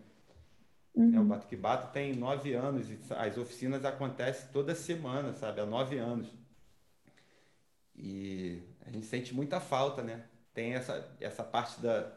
Uhum. 0.97 1.15
É, 1.15 1.19
o 1.19 1.23
Bato 1.23 1.45
que 1.45 1.55
Bato 1.55 1.93
tem 1.93 2.15
nove 2.15 2.53
anos 2.53 2.89
e 2.89 2.99
as 3.13 3.37
oficinas 3.37 3.85
acontecem 3.85 4.49
toda 4.51 4.73
semana, 4.73 5.31
sabe? 5.33 5.61
Há 5.61 5.65
nove 5.65 5.99
anos. 5.99 6.27
E 7.95 8.63
a 8.83 8.89
gente 8.89 9.05
sente 9.05 9.31
muita 9.31 9.59
falta, 9.59 10.01
né? 10.01 10.25
Tem 10.55 10.73
essa, 10.73 11.07
essa 11.21 11.43
parte 11.43 11.79
da, 11.79 12.11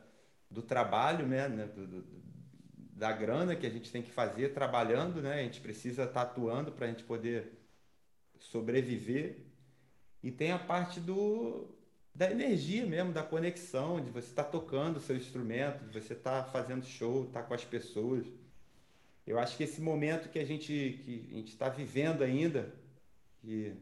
do 0.50 0.62
trabalho, 0.62 1.26
né? 1.26 1.46
Do, 1.48 1.86
do, 1.86 2.04
da 2.92 3.12
grana 3.12 3.54
que 3.54 3.66
a 3.66 3.70
gente 3.70 3.92
tem 3.92 4.00
que 4.00 4.10
fazer 4.10 4.54
trabalhando, 4.54 5.20
né? 5.20 5.40
A 5.40 5.42
gente 5.42 5.60
precisa 5.60 6.04
estar 6.04 6.24
tá 6.24 6.30
atuando 6.30 6.72
para 6.72 6.86
a 6.86 6.88
gente 6.88 7.04
poder 7.04 7.52
sobreviver. 8.38 9.44
E 10.22 10.30
tem 10.30 10.52
a 10.52 10.58
parte 10.58 11.00
do, 11.00 11.68
da 12.14 12.30
energia 12.30 12.86
mesmo, 12.86 13.12
da 13.12 13.22
conexão, 13.22 14.02
de 14.02 14.10
você 14.10 14.28
estar 14.28 14.44
tá 14.44 14.50
tocando 14.50 14.96
o 14.96 15.00
seu 15.00 15.16
instrumento, 15.16 15.84
de 15.90 16.00
você 16.00 16.14
estar 16.14 16.44
tá 16.44 16.50
fazendo 16.50 16.84
show, 16.84 17.24
estar 17.24 17.42
tá 17.42 17.46
com 17.46 17.52
as 17.54 17.64
pessoas. 17.64 18.26
Eu 19.26 19.38
acho 19.38 19.56
que 19.56 19.62
esse 19.62 19.80
momento 19.80 20.28
que 20.28 20.38
a 20.38 20.44
gente 20.44 21.00
que 21.04 21.28
a 21.32 21.36
gente 21.36 21.48
está 21.48 21.68
vivendo 21.68 22.22
ainda, 22.22 22.72
que 23.40 23.74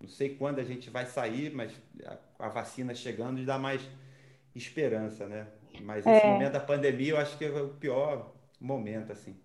não 0.00 0.08
sei 0.08 0.34
quando 0.36 0.58
a 0.58 0.64
gente 0.64 0.90
vai 0.90 1.06
sair, 1.06 1.52
mas 1.52 1.72
a, 2.04 2.46
a 2.46 2.48
vacina 2.48 2.94
chegando 2.94 3.44
dá 3.44 3.58
mais 3.58 3.82
esperança, 4.54 5.26
né? 5.26 5.46
Mas 5.80 6.06
esse 6.06 6.24
é. 6.24 6.32
momento 6.32 6.52
da 6.52 6.60
pandemia 6.60 7.12
eu 7.12 7.18
acho 7.18 7.36
que 7.36 7.44
é 7.44 7.50
o 7.50 7.70
pior 7.74 8.32
momento, 8.60 9.12
assim. 9.12 9.36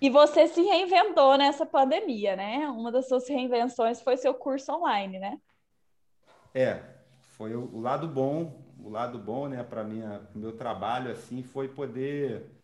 E 0.00 0.10
você 0.10 0.46
se 0.48 0.60
reinventou 0.60 1.38
nessa 1.38 1.64
pandemia, 1.64 2.36
né? 2.36 2.68
Uma 2.68 2.92
das 2.92 3.08
suas 3.08 3.28
reinvenções 3.28 4.00
foi 4.00 4.16
seu 4.16 4.34
curso 4.34 4.72
online, 4.72 5.18
né? 5.18 5.40
É, 6.54 6.82
foi 7.36 7.54
o, 7.54 7.74
o 7.74 7.80
lado 7.80 8.06
bom, 8.08 8.62
o 8.82 8.88
lado 8.88 9.18
bom, 9.18 9.48
né, 9.48 9.62
para 9.62 9.84
minha, 9.84 10.20
pro 10.30 10.38
meu 10.38 10.52
trabalho 10.56 11.10
assim, 11.10 11.42
foi 11.42 11.68
poder 11.68 12.55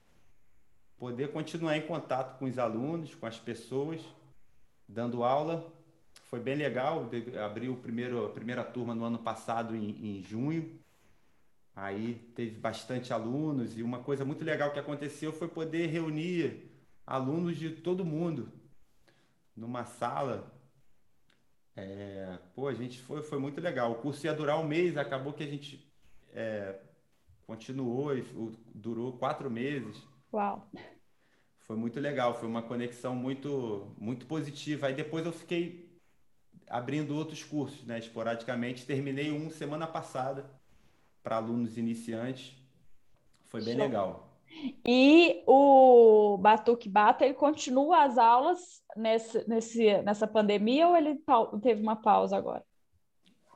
poder 1.02 1.32
continuar 1.32 1.76
em 1.76 1.82
contato 1.84 2.38
com 2.38 2.44
os 2.44 2.60
alunos, 2.60 3.12
com 3.12 3.26
as 3.26 3.36
pessoas, 3.36 4.00
dando 4.88 5.24
aula. 5.24 5.68
Foi 6.26 6.38
bem 6.38 6.54
legal. 6.54 7.10
Abri 7.44 7.68
o 7.68 7.74
primeiro, 7.74 8.24
a 8.24 8.28
primeira 8.28 8.62
turma 8.62 8.94
no 8.94 9.02
ano 9.02 9.18
passado 9.18 9.74
em, 9.74 10.18
em 10.18 10.22
junho. 10.22 10.78
Aí 11.74 12.14
teve 12.36 12.56
bastante 12.56 13.12
alunos 13.12 13.76
e 13.76 13.82
uma 13.82 13.98
coisa 13.98 14.24
muito 14.24 14.44
legal 14.44 14.70
que 14.72 14.78
aconteceu 14.78 15.32
foi 15.32 15.48
poder 15.48 15.88
reunir 15.88 16.70
alunos 17.04 17.56
de 17.56 17.70
todo 17.70 18.04
mundo 18.04 18.52
numa 19.56 19.84
sala. 19.84 20.54
É, 21.74 22.38
pô, 22.54 22.68
a 22.68 22.74
gente 22.74 23.00
foi, 23.00 23.24
foi 23.24 23.40
muito 23.40 23.60
legal. 23.60 23.90
O 23.90 23.96
curso 23.96 24.24
ia 24.24 24.32
durar 24.32 24.56
um 24.60 24.68
mês, 24.68 24.96
acabou 24.96 25.32
que 25.32 25.42
a 25.42 25.48
gente 25.48 25.84
é, 26.32 26.78
continuou 27.44 28.16
e 28.16 28.24
durou 28.72 29.18
quatro 29.18 29.50
meses. 29.50 30.11
Uau! 30.32 30.66
Foi 31.60 31.76
muito 31.76 32.00
legal, 32.00 32.34
foi 32.34 32.48
uma 32.48 32.62
conexão 32.62 33.14
muito, 33.14 33.94
muito 33.98 34.26
positiva. 34.26 34.86
Aí 34.86 34.94
depois 34.94 35.24
eu 35.24 35.32
fiquei 35.32 35.92
abrindo 36.68 37.14
outros 37.14 37.44
cursos, 37.44 37.84
né, 37.84 37.98
esporadicamente. 37.98 38.86
Terminei 38.86 39.30
um 39.30 39.50
semana 39.50 39.86
passada 39.86 40.50
para 41.22 41.36
alunos 41.36 41.76
iniciantes. 41.76 42.56
Foi 43.44 43.62
bem 43.62 43.74
Show. 43.74 43.84
legal. 43.84 44.32
E 44.84 45.42
o 45.46 46.36
Batuque 46.38 46.88
Bata, 46.88 47.24
ele 47.24 47.34
continua 47.34 48.04
as 48.04 48.18
aulas 48.18 48.82
nesse, 48.96 49.48
nesse, 49.48 50.02
nessa 50.02 50.26
pandemia 50.26 50.88
ou 50.88 50.96
ele 50.96 51.18
teve 51.62 51.80
uma 51.80 51.96
pausa 51.96 52.36
agora? 52.36 52.64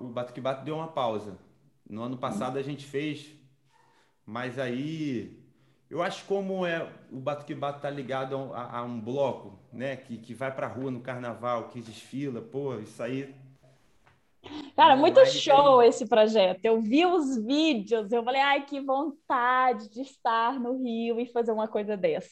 O 0.00 0.08
Batuque 0.08 0.40
Bata 0.40 0.62
deu 0.64 0.76
uma 0.76 0.88
pausa. 0.88 1.38
No 1.88 2.02
ano 2.02 2.18
passado 2.18 2.58
a 2.58 2.62
gente 2.62 2.84
fez, 2.84 3.34
mas 4.24 4.58
aí 4.58 5.45
eu 5.90 6.02
acho 6.02 6.24
como 6.24 6.66
é 6.66 6.88
o 7.10 7.18
Batuque 7.18 7.54
Bata 7.54 7.80
tá 7.80 7.90
ligado 7.90 8.52
a, 8.52 8.78
a, 8.78 8.82
um 8.82 9.00
bloco, 9.00 9.58
né, 9.72 9.96
que, 9.96 10.18
que 10.18 10.34
vai 10.34 10.54
pra 10.54 10.66
rua 10.66 10.90
no 10.90 11.00
carnaval, 11.00 11.68
que 11.68 11.80
desfila, 11.80 12.40
pô, 12.40 12.78
isso 12.78 13.02
aí 13.02 13.34
Cara, 14.76 14.94
muito 14.94 15.24
show 15.26 15.80
tem... 15.80 15.88
esse 15.88 16.06
projeto. 16.06 16.64
Eu 16.64 16.80
vi 16.80 17.04
os 17.04 17.36
vídeos, 17.36 18.12
eu 18.12 18.22
falei, 18.22 18.40
ai, 18.40 18.62
que 18.64 18.80
vontade 18.80 19.88
de 19.90 20.02
estar 20.02 20.60
no 20.60 20.76
Rio 20.82 21.18
e 21.18 21.26
fazer 21.26 21.52
uma 21.52 21.66
coisa 21.66 21.96
dessa. 21.96 22.30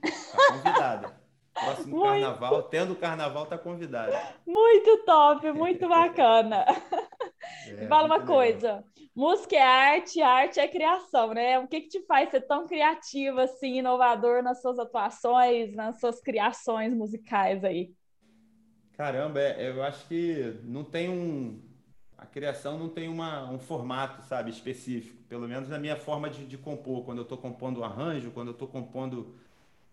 Tá 0.00 0.52
convidada. 0.52 1.16
Próximo 1.54 1.96
muito... 1.96 2.04
carnaval, 2.04 2.62
tendo 2.64 2.94
carnaval, 2.94 3.46
tá 3.46 3.56
convidada. 3.56 4.20
Muito 4.46 5.04
top, 5.04 5.52
muito 5.52 5.88
bacana. 5.88 6.66
É, 7.72 7.86
Fala 7.86 8.06
uma 8.06 8.20
coisa, 8.24 8.84
música 9.14 9.56
é 9.56 9.62
arte, 9.62 10.20
arte 10.20 10.60
é 10.60 10.68
criação, 10.68 11.34
né? 11.34 11.58
O 11.58 11.68
que 11.68 11.82
que 11.82 11.88
te 11.88 12.06
faz 12.06 12.30
ser 12.30 12.42
tão 12.42 12.66
criativo, 12.66 13.40
assim, 13.40 13.78
inovador 13.78 14.42
nas 14.42 14.60
suas 14.60 14.78
atuações, 14.78 15.74
nas 15.74 15.98
suas 16.00 16.20
criações 16.20 16.94
musicais 16.94 17.64
aí? 17.64 17.92
Caramba, 18.96 19.40
é, 19.40 19.68
eu 19.70 19.82
acho 19.82 20.06
que 20.08 20.58
não 20.64 20.82
tem 20.84 21.08
um. 21.08 21.60
A 22.16 22.24
criação 22.24 22.78
não 22.78 22.88
tem 22.88 23.08
uma, 23.08 23.50
um 23.50 23.58
formato, 23.58 24.22
sabe, 24.22 24.50
específico. 24.50 25.22
Pelo 25.28 25.46
menos 25.46 25.68
na 25.68 25.78
minha 25.78 25.96
forma 25.96 26.30
de, 26.30 26.46
de 26.46 26.56
compor. 26.56 27.04
Quando 27.04 27.18
eu 27.18 27.22
estou 27.24 27.36
compondo 27.36 27.80
um 27.80 27.84
arranjo, 27.84 28.30
quando 28.30 28.48
eu 28.48 28.52
estou 28.52 28.66
compondo 28.66 29.34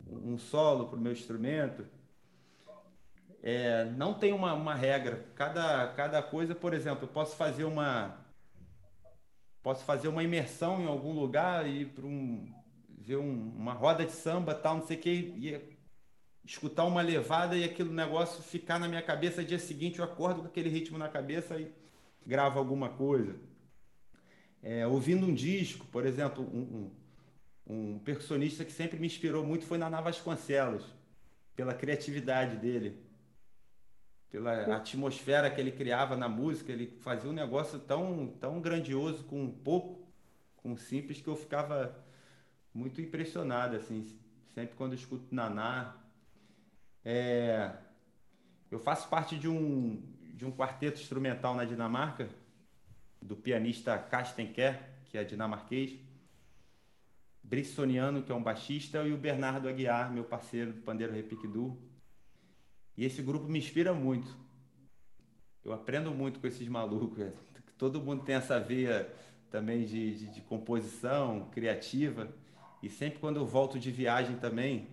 um 0.10 0.38
solo 0.38 0.88
para 0.88 0.98
o 0.98 1.02
meu 1.02 1.12
instrumento. 1.12 1.86
É, 3.44 3.84
não 3.84 4.14
tem 4.14 4.32
uma, 4.32 4.54
uma 4.54 4.74
regra. 4.74 5.26
Cada, 5.36 5.90
cada 5.90 6.24
coisa, 6.24 6.56
por 6.56 6.74
exemplo, 6.74 7.04
eu 7.04 7.10
posso 7.10 7.36
fazer 7.36 7.66
uma, 7.66 8.18
posso 9.62 9.84
fazer 9.84 10.08
uma 10.08 10.24
imersão 10.24 10.82
em 10.82 10.88
algum 10.88 11.12
lugar 11.12 11.68
e 11.68 11.86
para 11.86 12.06
um 12.06 12.50
ver 12.98 13.18
um, 13.18 13.50
uma 13.58 13.74
roda 13.74 14.06
de 14.06 14.14
samba, 14.14 14.56
tal, 14.56 14.78
não 14.78 14.88
sei 14.88 14.96
o 14.96 15.00
que, 15.00 15.10
e 15.10 15.78
escutar 16.46 16.86
uma 16.86 17.02
levada 17.02 17.58
e 17.58 17.66
aquele 17.66 17.90
negócio 17.90 18.42
ficar 18.42 18.80
na 18.80 18.88
minha 18.88 19.02
cabeça. 19.02 19.44
Dia 19.44 19.60
seguinte 19.60 20.00
eu 20.00 20.06
acordo 20.06 20.42
com 20.42 20.48
aquele 20.48 20.70
ritmo 20.70 20.98
na 20.98 21.10
cabeça 21.10 21.60
e 21.60 21.70
gravo 22.26 22.60
alguma 22.60 22.90
coisa. 22.90 23.36
É, 24.62 24.88
ouvindo 24.88 25.26
um 25.26 25.34
disco, 25.34 25.86
por 25.88 26.06
exemplo, 26.06 26.46
um, 26.46 26.92
um, 27.68 27.96
um, 27.96 28.00
percussionista 28.00 28.64
que 28.64 28.72
sempre 28.72 28.98
me 28.98 29.08
inspirou 29.08 29.46
muito 29.46 29.66
foi 29.66 29.78
Naná 29.78 30.00
Vasconcelos, 30.00 30.86
pela 31.54 31.74
criatividade 31.74 32.56
dele, 32.56 33.03
pela 34.34 34.78
atmosfera 34.78 35.48
que 35.52 35.62
ele 35.62 35.72
criava 35.72 36.18
na 36.18 36.28
música. 36.28 36.72
Ele 36.72 36.88
fazia 37.02 37.30
um 37.30 37.34
negócio 37.34 37.78
tão, 37.78 38.34
tão 38.42 38.60
grandioso 38.60 39.24
com 39.26 39.48
pouco, 39.48 40.12
com 40.58 40.76
simples, 40.76 41.22
que 41.22 41.28
eu 41.28 41.36
ficava 41.36 41.96
muito 42.74 43.00
impressionado, 43.00 43.76
assim, 43.76 44.08
sempre 44.56 44.76
quando 44.76 44.94
eu 44.94 44.98
escuto 44.98 45.24
Naná. 45.30 45.96
É, 47.06 47.74
eu 48.72 48.80
faço 48.80 49.08
parte 49.08 49.38
de 49.38 49.48
um, 49.48 50.02
de 50.34 50.44
um 50.44 50.52
quarteto 50.52 51.00
instrumental 51.00 51.54
na 51.54 51.64
Dinamarca, 51.64 52.28
do 53.22 53.36
pianista 53.36 54.00
Carsten 54.00 54.52
Kerr, 54.52 54.80
que 55.06 55.18
é 55.18 55.24
dinamarquês, 55.24 55.96
Brissoniano, 57.44 58.24
que 58.24 58.32
é 58.32 58.36
um 58.36 58.42
baixista, 58.42 59.04
e 59.04 59.14
o 59.14 59.18
Bernardo 59.18 59.70
Aguiar, 59.70 60.12
meu 60.12 60.24
parceiro 60.24 60.74
do 60.74 60.82
Pandeiro 60.82 61.14
Repique 61.14 61.48
Du. 61.48 61.78
E 62.98 63.06
esse 63.06 63.22
grupo 63.22 63.48
me 63.48 63.60
inspira 63.60 63.94
muito. 63.94 64.36
Eu 65.64 65.74
aprendo 65.74 66.12
muito 66.12 66.40
com 66.40 66.48
esses 66.48 66.68
malucos. 66.68 67.34
Todo 67.78 68.02
mundo 68.02 68.24
tem 68.24 68.36
essa 68.36 68.60
veia 68.60 69.12
também 69.50 69.86
de, 69.86 70.16
de, 70.16 70.28
de 70.28 70.42
composição 70.42 71.50
criativa. 71.52 72.28
E 72.82 72.90
sempre 72.90 73.20
quando 73.20 73.38
eu 73.38 73.46
volto 73.46 73.80
de 73.80 73.92
viagem 73.92 74.38
também, 74.38 74.90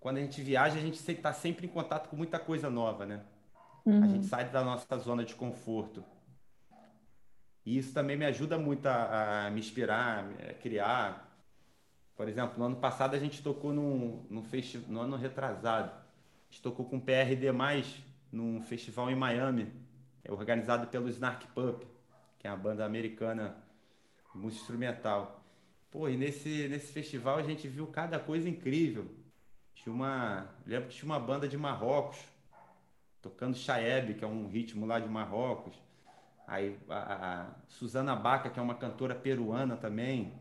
quando 0.00 0.18
a 0.18 0.20
gente 0.20 0.40
viaja, 0.40 0.76
a 0.76 0.80
gente 0.80 0.94
está 0.94 1.32
sempre 1.32 1.66
em 1.66 1.68
contato 1.68 2.08
com 2.08 2.16
muita 2.16 2.38
coisa 2.38 2.70
nova, 2.70 3.04
né? 3.04 3.22
Uhum. 3.84 4.02
A 4.02 4.06
gente 4.06 4.26
sai 4.26 4.48
da 4.48 4.64
nossa 4.64 4.98
zona 4.98 5.24
de 5.24 5.34
conforto. 5.34 6.04
E 7.64 7.76
isso 7.76 7.92
também 7.92 8.16
me 8.16 8.24
ajuda 8.24 8.58
muito 8.58 8.86
a, 8.86 9.46
a 9.46 9.50
me 9.50 9.60
inspirar, 9.60 10.24
a 10.48 10.54
criar. 10.54 11.28
Por 12.16 12.28
exemplo, 12.28 12.58
no 12.58 12.64
ano 12.64 12.76
passado 12.76 13.14
a 13.14 13.18
gente 13.18 13.42
tocou 13.42 13.72
num, 13.72 14.24
num 14.30 14.42
festival, 14.42 14.90
no 14.90 15.00
ano 15.00 15.16
retrasado, 15.16 15.92
a 16.48 16.52
gente 16.52 16.62
tocou 16.62 16.86
com 16.86 16.96
o 16.96 17.00
PRD+, 17.00 17.52
num 18.32 18.62
festival 18.62 19.10
em 19.10 19.14
Miami, 19.14 19.72
é 20.24 20.32
organizado 20.32 20.86
pelo 20.86 21.08
Snark 21.08 21.46
Pup, 21.48 21.84
que 22.38 22.46
é 22.46 22.50
uma 22.50 22.56
banda 22.56 22.84
americana 22.84 23.56
música 24.34 24.62
instrumental. 24.62 25.44
Pô, 25.90 26.08
e 26.08 26.16
nesse, 26.16 26.68
nesse 26.68 26.92
festival 26.92 27.38
a 27.38 27.42
gente 27.42 27.66
viu 27.66 27.86
cada 27.86 28.18
coisa 28.18 28.48
incrível. 28.48 29.06
Tinha 29.74 29.94
uma. 29.94 30.48
Lembro 30.66 30.88
que 30.88 30.96
tinha 30.96 31.10
uma 31.10 31.20
banda 31.20 31.48
de 31.48 31.56
Marrocos, 31.56 32.18
tocando 33.22 33.56
Chaeb, 33.56 34.14
que 34.14 34.24
é 34.24 34.28
um 34.28 34.48
ritmo 34.48 34.86
lá 34.86 34.98
de 34.98 35.08
Marrocos. 35.08 35.76
Aí 36.46 36.78
a, 36.88 37.42
a 37.42 37.50
Suzana 37.68 38.14
Baca, 38.14 38.50
que 38.50 38.58
é 38.58 38.62
uma 38.62 38.74
cantora 38.74 39.14
peruana 39.14 39.76
também. 39.76 40.32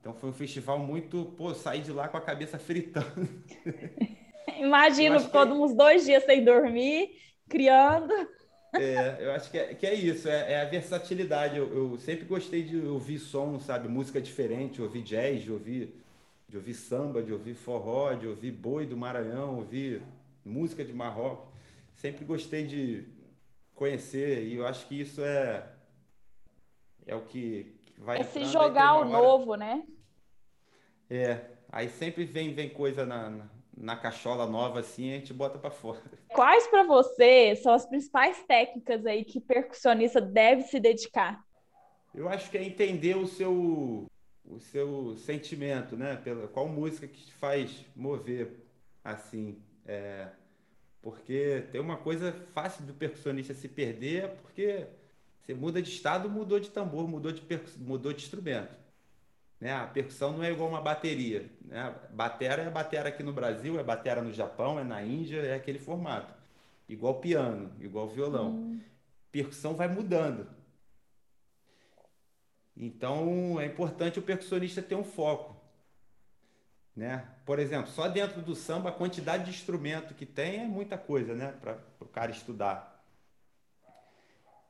Então 0.00 0.12
foi 0.14 0.30
um 0.30 0.32
festival 0.32 0.78
muito. 0.78 1.24
Pô, 1.36 1.54
saí 1.54 1.80
de 1.80 1.92
lá 1.92 2.08
com 2.08 2.16
a 2.16 2.20
cabeça 2.20 2.58
fritando. 2.58 3.28
Imagino, 4.62 5.18
ficou 5.18 5.44
que... 5.44 5.52
uns 5.52 5.74
dois 5.74 6.04
dias 6.04 6.24
sem 6.24 6.44
dormir, 6.44 7.10
criando. 7.48 8.12
É, 8.74 9.18
eu 9.20 9.32
acho 9.32 9.50
que 9.50 9.58
é, 9.58 9.74
que 9.74 9.86
é 9.86 9.92
isso, 9.92 10.28
é, 10.28 10.52
é 10.52 10.60
a 10.60 10.64
versatilidade. 10.64 11.58
Eu, 11.58 11.74
eu, 11.74 11.98
sempre 11.98 12.24
gostei 12.24 12.62
de 12.62 12.78
ouvir 12.78 13.18
som, 13.18 13.58
sabe? 13.58 13.88
Música 13.88 14.20
diferente, 14.20 14.80
ouvir 14.80 15.02
jazz, 15.02 15.42
de 15.42 15.50
ouvir, 15.50 15.94
de 16.48 16.56
ouvir 16.56 16.74
samba, 16.74 17.22
de 17.22 17.32
ouvir 17.32 17.54
forró, 17.54 18.14
de 18.14 18.26
ouvir 18.26 18.52
boi 18.52 18.86
do 18.86 18.96
Maranhão, 18.96 19.56
ouvir 19.56 20.00
música 20.44 20.84
de 20.84 20.92
Marrocos. 20.92 21.52
Sempre 21.96 22.24
gostei 22.24 22.64
de 22.64 23.04
conhecer 23.74 24.44
e 24.44 24.54
eu 24.54 24.66
acho 24.66 24.86
que 24.86 25.00
isso 25.00 25.22
é, 25.22 25.66
é 27.04 27.14
o 27.16 27.22
que, 27.22 27.74
que 27.82 28.00
vai. 28.00 28.20
É 28.20 28.22
se 28.22 28.44
jogar 28.44 28.94
o 29.00 29.04
novo, 29.04 29.56
né? 29.56 29.82
É, 31.10 31.40
aí 31.68 31.88
sempre 31.88 32.24
vem, 32.24 32.54
vem 32.54 32.70
coisa 32.70 33.04
na, 33.04 33.28
na 33.28 33.61
na 33.76 33.96
cachola 33.96 34.46
nova 34.46 34.80
assim, 34.80 35.10
a 35.12 35.14
gente 35.14 35.32
bota 35.32 35.58
para 35.58 35.70
fora. 35.70 36.00
Quais 36.28 36.66
para 36.66 36.84
você 36.84 37.56
são 37.56 37.72
as 37.72 37.86
principais 37.86 38.42
técnicas 38.44 39.04
aí 39.06 39.24
que 39.24 39.40
percussionista 39.40 40.20
deve 40.20 40.62
se 40.62 40.78
dedicar? 40.78 41.42
Eu 42.14 42.28
acho 42.28 42.50
que 42.50 42.58
é 42.58 42.64
entender 42.64 43.16
o 43.16 43.26
seu 43.26 44.06
o 44.44 44.58
seu 44.58 45.16
sentimento, 45.16 45.96
né? 45.96 46.16
Pela 46.16 46.48
qual 46.48 46.68
música 46.68 47.06
que 47.06 47.24
te 47.24 47.32
faz 47.34 47.86
mover 47.94 48.66
assim, 49.04 49.62
é, 49.86 50.28
porque 51.00 51.64
tem 51.72 51.80
uma 51.80 51.96
coisa 51.96 52.32
fácil 52.52 52.84
do 52.84 52.92
percussionista 52.92 53.54
se 53.54 53.68
perder, 53.68 54.24
é 54.24 54.28
porque 54.28 54.86
você 55.40 55.54
muda 55.54 55.82
de 55.82 55.90
estado, 55.90 56.28
mudou 56.28 56.60
de 56.60 56.70
tambor, 56.70 57.08
mudou 57.08 57.32
de 57.32 57.42
mudou 57.78 58.12
de 58.12 58.22
instrumento. 58.22 58.81
Né? 59.62 59.72
A 59.72 59.86
percussão 59.86 60.32
não 60.32 60.42
é 60.42 60.50
igual 60.50 60.68
uma 60.68 60.80
bateria. 60.80 61.48
Né? 61.64 61.94
Batera 62.10 62.62
é 62.62 62.68
batera 62.68 63.10
aqui 63.10 63.22
no 63.22 63.32
Brasil, 63.32 63.78
é 63.78 63.84
batera 63.84 64.20
no 64.20 64.32
Japão, 64.32 64.76
é 64.76 64.82
na 64.82 65.04
Índia, 65.04 65.38
é 65.38 65.54
aquele 65.54 65.78
formato. 65.78 66.34
Igual 66.88 67.20
piano, 67.20 67.70
igual 67.78 68.08
violão. 68.08 68.50
Hum. 68.50 68.80
Percussão 69.30 69.76
vai 69.76 69.86
mudando. 69.86 70.48
Então 72.76 73.60
é 73.60 73.66
importante 73.66 74.18
o 74.18 74.22
percussionista 74.22 74.82
ter 74.82 74.96
um 74.96 75.04
foco. 75.04 75.56
Né? 76.96 77.24
Por 77.46 77.60
exemplo, 77.60 77.88
só 77.88 78.08
dentro 78.08 78.42
do 78.42 78.56
samba 78.56 78.88
a 78.88 78.92
quantidade 78.92 79.44
de 79.44 79.50
instrumento 79.50 80.12
que 80.12 80.26
tem 80.26 80.62
é 80.62 80.66
muita 80.66 80.98
coisa 80.98 81.36
né? 81.36 81.54
para 81.60 81.78
o 82.00 82.06
cara 82.06 82.32
estudar. 82.32 83.00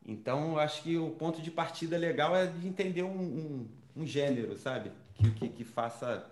Então, 0.05 0.53
eu 0.53 0.59
acho 0.59 0.83
que 0.83 0.99
o 0.99 1.13
ponto 1.13 1.41
de 1.41 1.51
partida 1.51 1.97
legal 1.97 2.37
é 2.37 2.47
de 2.47 2.67
entender 2.67 3.05
um, 3.05 3.21
um 3.21 3.82
um 3.97 4.07
gênero, 4.07 4.57
sabe? 4.57 4.93
Que, 5.15 5.31
que, 5.31 5.49
que 5.49 5.65
faça 5.65 6.31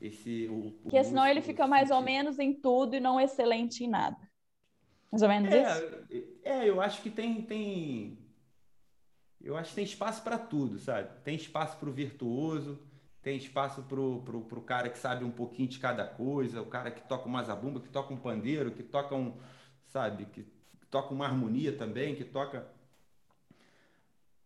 esse. 0.00 0.48
O, 0.48 0.72
Porque 0.82 1.02
senão 1.02 1.26
ele 1.26 1.40
fica 1.40 1.66
mais 1.66 1.90
ou 1.90 2.00
menos 2.00 2.38
em 2.38 2.52
tudo 2.52 2.96
e 2.96 3.00
não 3.00 3.20
excelente 3.20 3.84
em 3.84 3.88
nada. 3.88 4.18
Mais 5.10 5.22
ou 5.22 5.28
menos 5.28 5.52
é, 5.52 5.62
isso? 5.62 6.32
É, 6.44 6.68
eu 6.68 6.80
acho 6.80 7.02
que 7.02 7.10
tem. 7.10 7.42
tem 7.42 8.18
eu 9.40 9.56
acho 9.56 9.70
que 9.70 9.76
tem 9.76 9.84
espaço 9.84 10.22
para 10.22 10.36
tudo, 10.36 10.78
sabe? 10.78 11.08
Tem 11.22 11.36
espaço 11.36 11.76
para 11.78 11.88
o 11.88 11.92
virtuoso, 11.92 12.78
tem 13.22 13.36
espaço 13.36 13.82
para 13.82 14.00
o 14.00 14.62
cara 14.62 14.90
que 14.90 14.98
sabe 14.98 15.24
um 15.24 15.30
pouquinho 15.30 15.68
de 15.68 15.78
cada 15.78 16.04
coisa, 16.04 16.60
o 16.60 16.66
cara 16.66 16.90
que 16.90 17.00
toca 17.02 17.28
uma 17.28 17.42
zabumba, 17.42 17.80
que 17.80 17.88
toca 17.88 18.12
um 18.12 18.16
pandeiro, 18.16 18.72
que 18.72 18.82
toca 18.82 19.14
um, 19.14 19.38
sabe, 19.86 20.26
que 20.26 20.44
toca 20.90 21.14
uma 21.14 21.26
harmonia 21.26 21.72
também, 21.76 22.14
que 22.14 22.24
toca. 22.24 22.66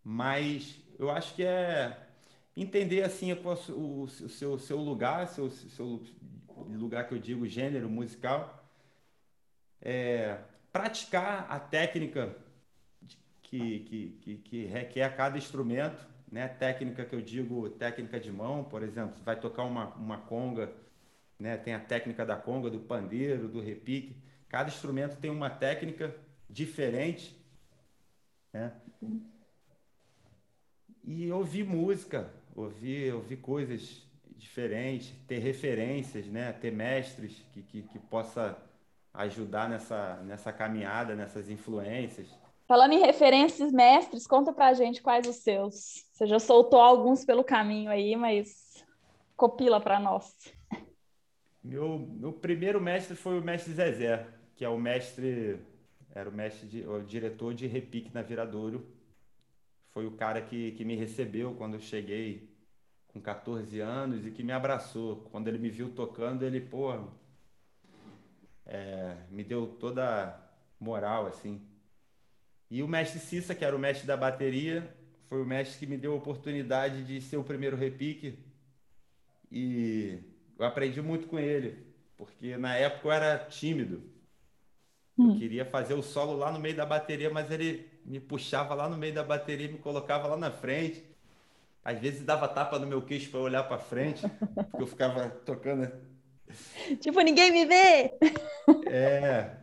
Mas 0.04 0.81
eu 0.98 1.10
acho 1.10 1.34
que 1.34 1.44
é 1.44 1.96
entender 2.56 3.02
assim 3.02 3.32
o, 3.32 4.02
o, 4.02 4.08
seu, 4.08 4.58
seu 4.58 4.78
lugar, 4.78 5.28
seu, 5.28 5.50
seu 5.50 6.02
lugar 6.68 7.08
que 7.08 7.14
eu 7.14 7.18
digo 7.18 7.46
gênero 7.46 7.88
musical, 7.88 8.62
é, 9.80 10.38
praticar 10.72 11.46
a 11.50 11.58
técnica 11.58 12.36
que, 13.42 13.80
que, 13.80 14.18
que, 14.20 14.36
que 14.38 14.64
requer 14.64 15.14
cada 15.16 15.36
instrumento, 15.36 16.06
né? 16.30 16.48
Técnica 16.48 17.04
que 17.04 17.14
eu 17.14 17.20
digo 17.20 17.68
técnica 17.68 18.18
de 18.18 18.32
mão, 18.32 18.64
por 18.64 18.82
exemplo, 18.82 19.14
vai 19.22 19.38
tocar 19.38 19.64
uma, 19.64 19.88
uma 19.94 20.18
conga, 20.18 20.72
né? 21.38 21.56
Tem 21.56 21.74
a 21.74 21.80
técnica 21.80 22.24
da 22.24 22.36
conga, 22.36 22.70
do 22.70 22.80
pandeiro, 22.80 23.48
do 23.48 23.60
repique. 23.60 24.16
Cada 24.48 24.68
instrumento 24.68 25.18
tem 25.18 25.30
uma 25.30 25.50
técnica 25.50 26.14
diferente, 26.48 27.36
né? 28.52 28.72
E 31.04 31.30
ouvir 31.32 31.64
música, 31.64 32.32
ouvir, 32.54 33.12
ouvir 33.14 33.36
coisas 33.36 34.02
diferentes, 34.36 35.12
ter 35.26 35.38
referências, 35.38 36.26
né? 36.26 36.52
ter 36.52 36.72
mestres 36.72 37.44
que, 37.52 37.62
que, 37.62 37.82
que 37.82 37.98
possa 37.98 38.56
ajudar 39.14 39.68
nessa, 39.68 40.16
nessa 40.24 40.52
caminhada, 40.52 41.14
nessas 41.14 41.48
influências. 41.48 42.28
Falando 42.66 42.92
em 42.92 43.00
referências, 43.00 43.72
mestres, 43.72 44.26
conta 44.26 44.52
pra 44.52 44.72
gente 44.72 45.02
quais 45.02 45.26
os 45.28 45.36
seus. 45.36 46.06
Você 46.12 46.26
já 46.26 46.38
soltou 46.38 46.80
alguns 46.80 47.24
pelo 47.24 47.44
caminho 47.44 47.90
aí, 47.90 48.16
mas 48.16 48.84
copila 49.36 49.80
para 49.80 50.00
nós. 50.00 50.34
Meu, 51.62 51.98
meu 51.98 52.32
primeiro 52.32 52.80
mestre 52.80 53.14
foi 53.14 53.38
o 53.38 53.42
mestre 53.42 53.72
Zezé, 53.74 54.26
que 54.56 54.64
é 54.64 54.68
o 54.68 54.78
mestre, 54.78 55.60
era 56.14 56.28
o 56.28 56.32
mestre, 56.32 56.66
de, 56.66 56.86
o 56.86 57.02
diretor 57.02 57.54
de 57.54 57.66
repique 57.66 58.12
na 58.12 58.22
Viradouro, 58.22 58.86
foi 59.92 60.06
o 60.06 60.12
cara 60.12 60.40
que, 60.40 60.72
que 60.72 60.84
me 60.84 60.96
recebeu 60.96 61.54
quando 61.54 61.74
eu 61.74 61.80
cheguei 61.80 62.50
com 63.08 63.20
14 63.20 63.80
anos 63.80 64.26
e 64.26 64.30
que 64.30 64.42
me 64.42 64.52
abraçou. 64.52 65.28
Quando 65.30 65.48
ele 65.48 65.58
me 65.58 65.68
viu 65.68 65.90
tocando, 65.90 66.44
ele, 66.44 66.60
pô, 66.60 66.92
é, 68.66 69.16
me 69.30 69.44
deu 69.44 69.66
toda 69.66 70.40
moral, 70.80 71.26
assim. 71.26 71.60
E 72.70 72.82
o 72.82 72.88
mestre 72.88 73.20
Cissa, 73.20 73.54
que 73.54 73.64
era 73.64 73.76
o 73.76 73.78
mestre 73.78 74.06
da 74.06 74.16
bateria, 74.16 74.94
foi 75.28 75.42
o 75.42 75.46
mestre 75.46 75.78
que 75.78 75.86
me 75.86 75.98
deu 75.98 76.12
a 76.12 76.16
oportunidade 76.16 77.04
de 77.04 77.20
ser 77.20 77.36
o 77.36 77.44
primeiro 77.44 77.76
repique 77.76 78.38
e 79.50 80.18
eu 80.58 80.64
aprendi 80.64 81.02
muito 81.02 81.26
com 81.26 81.38
ele, 81.38 81.86
porque 82.16 82.56
na 82.56 82.74
época 82.74 83.08
eu 83.08 83.12
era 83.12 83.38
tímido. 83.44 84.02
Eu 85.18 85.24
hum. 85.26 85.38
queria 85.38 85.66
fazer 85.66 85.92
o 85.92 86.02
solo 86.02 86.34
lá 86.34 86.50
no 86.50 86.58
meio 86.58 86.74
da 86.74 86.86
bateria, 86.86 87.28
mas 87.28 87.50
ele 87.50 87.91
me 88.04 88.20
puxava 88.20 88.74
lá 88.74 88.88
no 88.88 88.96
meio 88.96 89.14
da 89.14 89.22
bateria 89.22 89.66
e 89.66 89.72
me 89.72 89.78
colocava 89.78 90.28
lá 90.28 90.36
na 90.36 90.50
frente. 90.50 91.04
Às 91.84 91.98
vezes 91.98 92.24
dava 92.24 92.46
tapa 92.48 92.78
no 92.78 92.86
meu 92.86 93.02
queixo 93.02 93.30
para 93.30 93.40
olhar 93.40 93.64
para 93.64 93.78
frente, 93.78 94.22
porque 94.70 94.82
eu 94.82 94.86
ficava 94.86 95.28
tocando. 95.28 95.90
Tipo, 97.00 97.20
ninguém 97.20 97.50
me 97.50 97.64
vê! 97.64 98.14
É, 98.86 99.56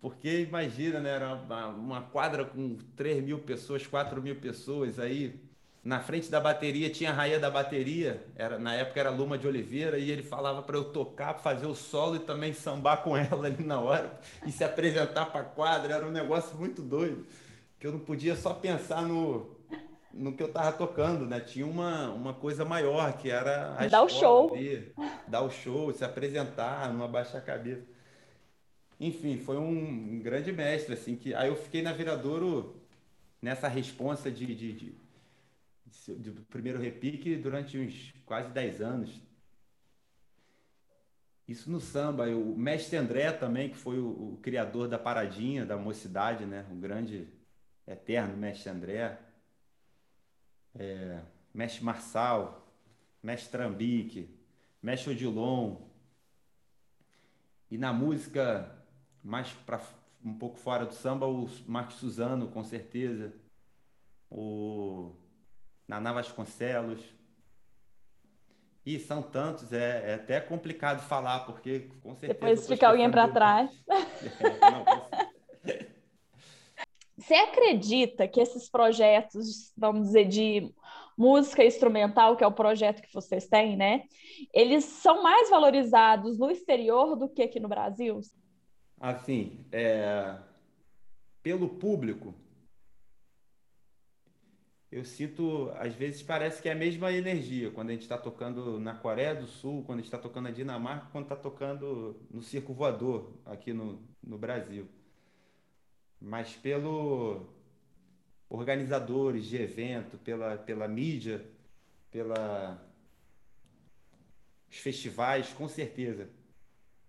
porque 0.00 0.40
imagina, 0.40 1.00
né? 1.00 1.10
Era 1.10 1.34
uma, 1.34 1.66
uma 1.68 2.02
quadra 2.02 2.44
com 2.44 2.78
3 2.96 3.22
mil 3.22 3.40
pessoas, 3.40 3.86
4 3.86 4.22
mil 4.22 4.36
pessoas, 4.36 4.98
aí 4.98 5.40
na 5.82 6.00
frente 6.00 6.30
da 6.30 6.38
bateria 6.38 6.90
tinha 6.90 7.10
a 7.10 7.14
rainha 7.14 7.38
da 7.38 7.50
bateria, 7.50 8.22
era, 8.36 8.58
na 8.58 8.74
época 8.74 9.00
era 9.00 9.10
Luma 9.10 9.38
de 9.38 9.46
Oliveira, 9.46 9.98
e 9.98 10.10
ele 10.10 10.22
falava 10.22 10.62
para 10.62 10.76
eu 10.76 10.84
tocar, 10.84 11.34
fazer 11.34 11.66
o 11.66 11.74
solo 11.74 12.16
e 12.16 12.20
também 12.20 12.52
sambar 12.52 13.02
com 13.02 13.16
ela 13.16 13.46
ali 13.46 13.64
na 13.64 13.80
hora, 13.80 14.18
e 14.46 14.52
se 14.52 14.62
apresentar 14.62 15.26
para 15.26 15.40
a 15.40 15.44
quadra, 15.44 15.94
era 15.94 16.06
um 16.06 16.10
negócio 16.10 16.56
muito 16.56 16.82
doido, 16.82 17.26
que 17.80 17.86
eu 17.86 17.92
não 17.92 17.98
podia 17.98 18.36
só 18.36 18.52
pensar 18.52 19.02
no, 19.02 19.56
no 20.12 20.34
que 20.34 20.42
eu 20.42 20.48
estava 20.48 20.70
tocando, 20.70 21.26
né? 21.26 21.40
Tinha 21.40 21.66
uma, 21.66 22.10
uma 22.12 22.34
coisa 22.34 22.64
maior, 22.64 23.16
que 23.16 23.30
era 23.30 23.74
a 23.74 23.86
dar 23.86 24.02
o 24.02 24.08
show. 24.08 24.52
Dar 25.26 25.40
o 25.40 25.50
show, 25.50 25.92
se 25.92 26.04
apresentar, 26.04 26.92
não 26.92 27.02
abaixar 27.02 27.40
a 27.40 27.44
cabeça. 27.44 27.82
Enfim, 29.00 29.38
foi 29.38 29.56
um, 29.56 30.12
um 30.12 30.20
grande 30.20 30.52
mestre, 30.52 30.92
assim, 30.92 31.16
que 31.16 31.34
aí 31.34 31.48
eu 31.48 31.56
fiquei 31.56 31.80
na 31.80 31.90
Viradouro 31.90 32.76
nessa 33.40 33.66
responsa 33.66 34.30
de, 34.30 34.54
de, 34.54 34.72
de, 34.74 34.94
de, 35.86 36.14
de 36.18 36.30
primeiro 36.42 36.78
repique 36.78 37.34
durante 37.36 37.78
uns 37.78 38.12
quase 38.26 38.50
10 38.50 38.82
anos. 38.82 39.22
Isso 41.48 41.70
no 41.70 41.80
samba. 41.80 42.26
O 42.28 42.54
mestre 42.56 42.98
André 42.98 43.32
também, 43.32 43.70
que 43.70 43.76
foi 43.76 43.98
o, 43.98 44.34
o, 44.34 44.38
criador 44.42 44.86
da 44.86 44.98
paradinha, 44.98 45.64
da 45.64 45.78
mocidade, 45.78 46.44
né? 46.44 46.66
O 46.70 46.74
grande, 46.76 47.26
eterno 47.92 48.36
mestre 48.36 48.70
André. 48.70 49.18
É, 50.74 51.20
mestre 51.52 51.84
Marçal, 51.84 52.66
mestre 53.22 53.50
Trambique, 53.50 54.28
mestre 54.82 55.12
Odilon. 55.12 55.76
E 57.70 57.76
na 57.76 57.92
música 57.92 58.76
mais 59.22 59.52
para 59.52 59.80
um 60.24 60.34
pouco 60.34 60.58
fora 60.58 60.84
do 60.84 60.92
samba, 60.92 61.26
o 61.26 61.48
Marcos 61.66 61.96
Suzano, 61.96 62.48
com 62.48 62.62
certeza. 62.62 63.32
O 64.30 65.12
Naná 65.88 66.12
Vasconcelos. 66.12 67.00
E 68.84 68.98
são 68.98 69.22
tantos, 69.22 69.72
é, 69.72 70.12
é 70.12 70.14
até 70.14 70.40
complicado 70.40 71.00
falar, 71.06 71.40
porque 71.40 71.90
com 72.02 72.14
certeza. 72.14 72.34
Depois 72.34 72.66
fica 72.66 72.88
alguém 72.88 73.10
para 73.10 73.28
trás. 73.28 73.70
Você 77.30 77.36
acredita 77.36 78.26
que 78.26 78.40
esses 78.40 78.68
projetos, 78.68 79.72
vamos 79.76 80.08
dizer, 80.08 80.26
de 80.26 80.74
música 81.16 81.64
instrumental, 81.64 82.36
que 82.36 82.42
é 82.42 82.46
o 82.46 82.50
projeto 82.50 83.00
que 83.00 83.14
vocês 83.14 83.46
têm, 83.46 83.76
né? 83.76 84.02
Eles 84.52 84.82
são 84.82 85.22
mais 85.22 85.48
valorizados 85.48 86.36
no 86.40 86.50
exterior 86.50 87.14
do 87.14 87.28
que 87.28 87.42
aqui 87.42 87.60
no 87.60 87.68
Brasil? 87.68 88.20
assim, 88.98 89.64
é, 89.70 90.38
pelo 91.40 91.68
público, 91.68 92.34
eu 94.90 95.04
sinto, 95.04 95.70
às 95.76 95.94
vezes 95.94 96.24
parece 96.24 96.60
que 96.60 96.68
é 96.68 96.72
a 96.72 96.74
mesma 96.74 97.12
energia 97.12 97.70
quando 97.70 97.90
a 97.90 97.92
gente 97.92 98.02
está 98.02 98.18
tocando 98.18 98.80
na 98.80 98.96
Coreia 98.96 99.36
do 99.36 99.46
Sul, 99.46 99.84
quando 99.84 100.00
a 100.00 100.02
gente 100.02 100.12
está 100.12 100.18
tocando 100.18 100.46
na 100.46 100.50
Dinamarca, 100.50 101.06
quando 101.12 101.26
está 101.26 101.36
tocando 101.36 102.20
no 102.28 102.42
Circo 102.42 102.74
Voador 102.74 103.38
aqui 103.46 103.72
no, 103.72 104.02
no 104.20 104.36
Brasil. 104.36 104.88
Mas 106.20 106.52
pelo 106.54 107.46
organizadores 108.48 109.46
de 109.46 109.56
evento, 109.56 110.18
pela, 110.18 110.56
pela 110.58 110.88
mídia, 110.88 111.44
pela 112.10 112.80
os 114.68 114.76
festivais, 114.76 115.52
com 115.52 115.68
certeza 115.68 116.28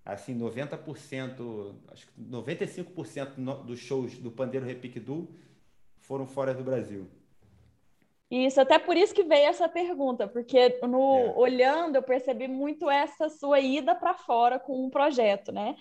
assim, 0.05 0.37
90%, 0.37 1.75
acho 1.89 2.07
que 2.07 2.21
95% 2.21 3.63
dos 3.63 3.79
shows 3.79 4.17
do 4.17 4.31
Pandeiro 4.31 4.65
Repique 4.65 4.99
Du 4.99 5.29
foram 5.99 6.25
fora 6.25 6.53
do 6.53 6.63
Brasil. 6.63 7.07
Isso, 8.29 8.61
até 8.61 8.79
por 8.79 8.95
isso 8.95 9.13
que 9.13 9.23
veio 9.23 9.47
essa 9.47 9.67
pergunta, 9.67 10.27
porque 10.27 10.79
no 10.87 11.17
é. 11.17 11.33
olhando 11.35 11.97
eu 11.97 12.03
percebi 12.03 12.47
muito 12.47 12.89
essa 12.89 13.29
sua 13.29 13.59
ida 13.59 13.93
para 13.93 14.13
fora 14.13 14.57
com 14.57 14.85
um 14.85 14.89
projeto, 14.89 15.51
né? 15.51 15.75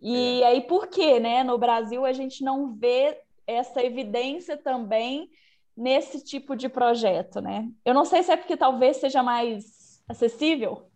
E 0.00 0.42
é. 0.42 0.46
aí 0.46 0.60
por 0.62 0.88
que, 0.88 1.18
né? 1.20 1.42
No 1.42 1.58
Brasil 1.58 2.04
a 2.04 2.12
gente 2.12 2.44
não 2.44 2.74
vê 2.74 3.20
essa 3.46 3.82
evidência 3.82 4.56
também 4.56 5.30
nesse 5.76 6.24
tipo 6.24 6.56
de 6.56 6.68
projeto, 6.68 7.40
né? 7.40 7.70
Eu 7.84 7.94
não 7.94 8.04
sei 8.04 8.22
se 8.22 8.32
é 8.32 8.36
porque 8.36 8.56
talvez 8.56 8.96
seja 8.96 9.22
mais 9.22 10.02
acessível. 10.08 10.90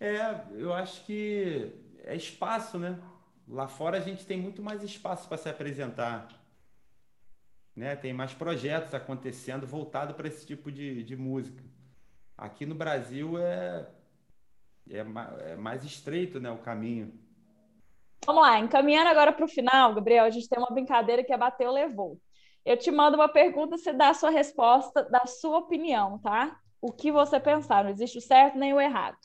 É, 0.00 0.40
eu 0.54 0.72
acho 0.72 1.04
que 1.04 1.72
é 2.04 2.14
espaço, 2.14 2.78
né? 2.78 2.98
Lá 3.48 3.68
fora 3.68 3.98
a 3.98 4.00
gente 4.00 4.26
tem 4.26 4.40
muito 4.40 4.62
mais 4.62 4.82
espaço 4.82 5.28
para 5.28 5.36
se 5.36 5.48
apresentar. 5.48 6.28
Né? 7.74 7.94
Tem 7.94 8.12
mais 8.12 8.32
projetos 8.32 8.94
acontecendo 8.94 9.66
voltado 9.66 10.14
para 10.14 10.28
esse 10.28 10.46
tipo 10.46 10.72
de, 10.72 11.02
de 11.02 11.14
música. 11.14 11.62
Aqui 12.36 12.66
no 12.66 12.74
Brasil 12.74 13.38
é, 13.38 13.86
é, 14.90 14.98
é 14.98 15.56
mais 15.56 15.84
estreito 15.84 16.40
né, 16.40 16.50
o 16.50 16.58
caminho. 16.58 17.12
Vamos 18.26 18.42
lá, 18.42 18.58
encaminhando 18.58 19.08
agora 19.08 19.32
para 19.32 19.44
o 19.44 19.48
final, 19.48 19.94
Gabriel, 19.94 20.24
a 20.24 20.30
gente 20.30 20.48
tem 20.48 20.58
uma 20.58 20.70
brincadeira 20.70 21.22
que 21.22 21.32
é 21.32 21.36
bateu, 21.38 21.70
levou. 21.70 22.18
Eu 22.64 22.76
te 22.76 22.90
mando 22.90 23.16
uma 23.16 23.28
pergunta, 23.28 23.78
você 23.78 23.92
dá 23.92 24.08
a 24.08 24.14
sua 24.14 24.30
resposta, 24.30 25.04
da 25.04 25.24
sua 25.26 25.58
opinião, 25.58 26.18
tá? 26.18 26.58
O 26.80 26.90
que 26.90 27.12
você 27.12 27.38
pensar, 27.38 27.84
não 27.84 27.90
existe 27.92 28.18
o 28.18 28.20
certo 28.20 28.58
nem 28.58 28.74
o 28.74 28.80
errado. 28.80 29.16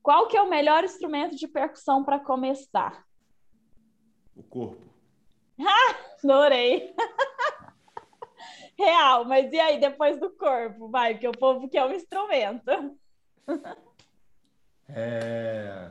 Qual 0.00 0.28
que 0.28 0.36
é 0.36 0.42
o 0.42 0.48
melhor 0.48 0.84
instrumento 0.84 1.34
de 1.34 1.48
percussão 1.48 2.04
para 2.04 2.20
começar? 2.20 3.04
O 4.36 4.42
corpo. 4.44 4.86
Adorei. 6.22 6.94
Real, 8.78 9.24
mas 9.24 9.52
e 9.52 9.58
aí 9.58 9.80
depois 9.80 10.20
do 10.20 10.30
corpo? 10.30 10.88
Vai, 10.88 11.18
que 11.18 11.26
o 11.26 11.32
povo 11.32 11.68
quer 11.68 11.84
um 11.84 11.92
instrumento. 11.92 12.70
É... 14.94 15.90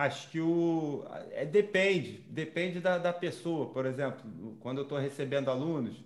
Acho 0.00 0.30
que 0.30 0.40
o. 0.40 1.04
É, 1.32 1.44
depende, 1.44 2.18
depende 2.28 2.80
da, 2.80 2.98
da 2.98 3.12
pessoa. 3.12 3.70
Por 3.70 3.86
exemplo, 3.86 4.56
quando 4.60 4.78
eu 4.78 4.82
estou 4.82 4.98
recebendo 4.98 5.50
alunos, 5.50 6.04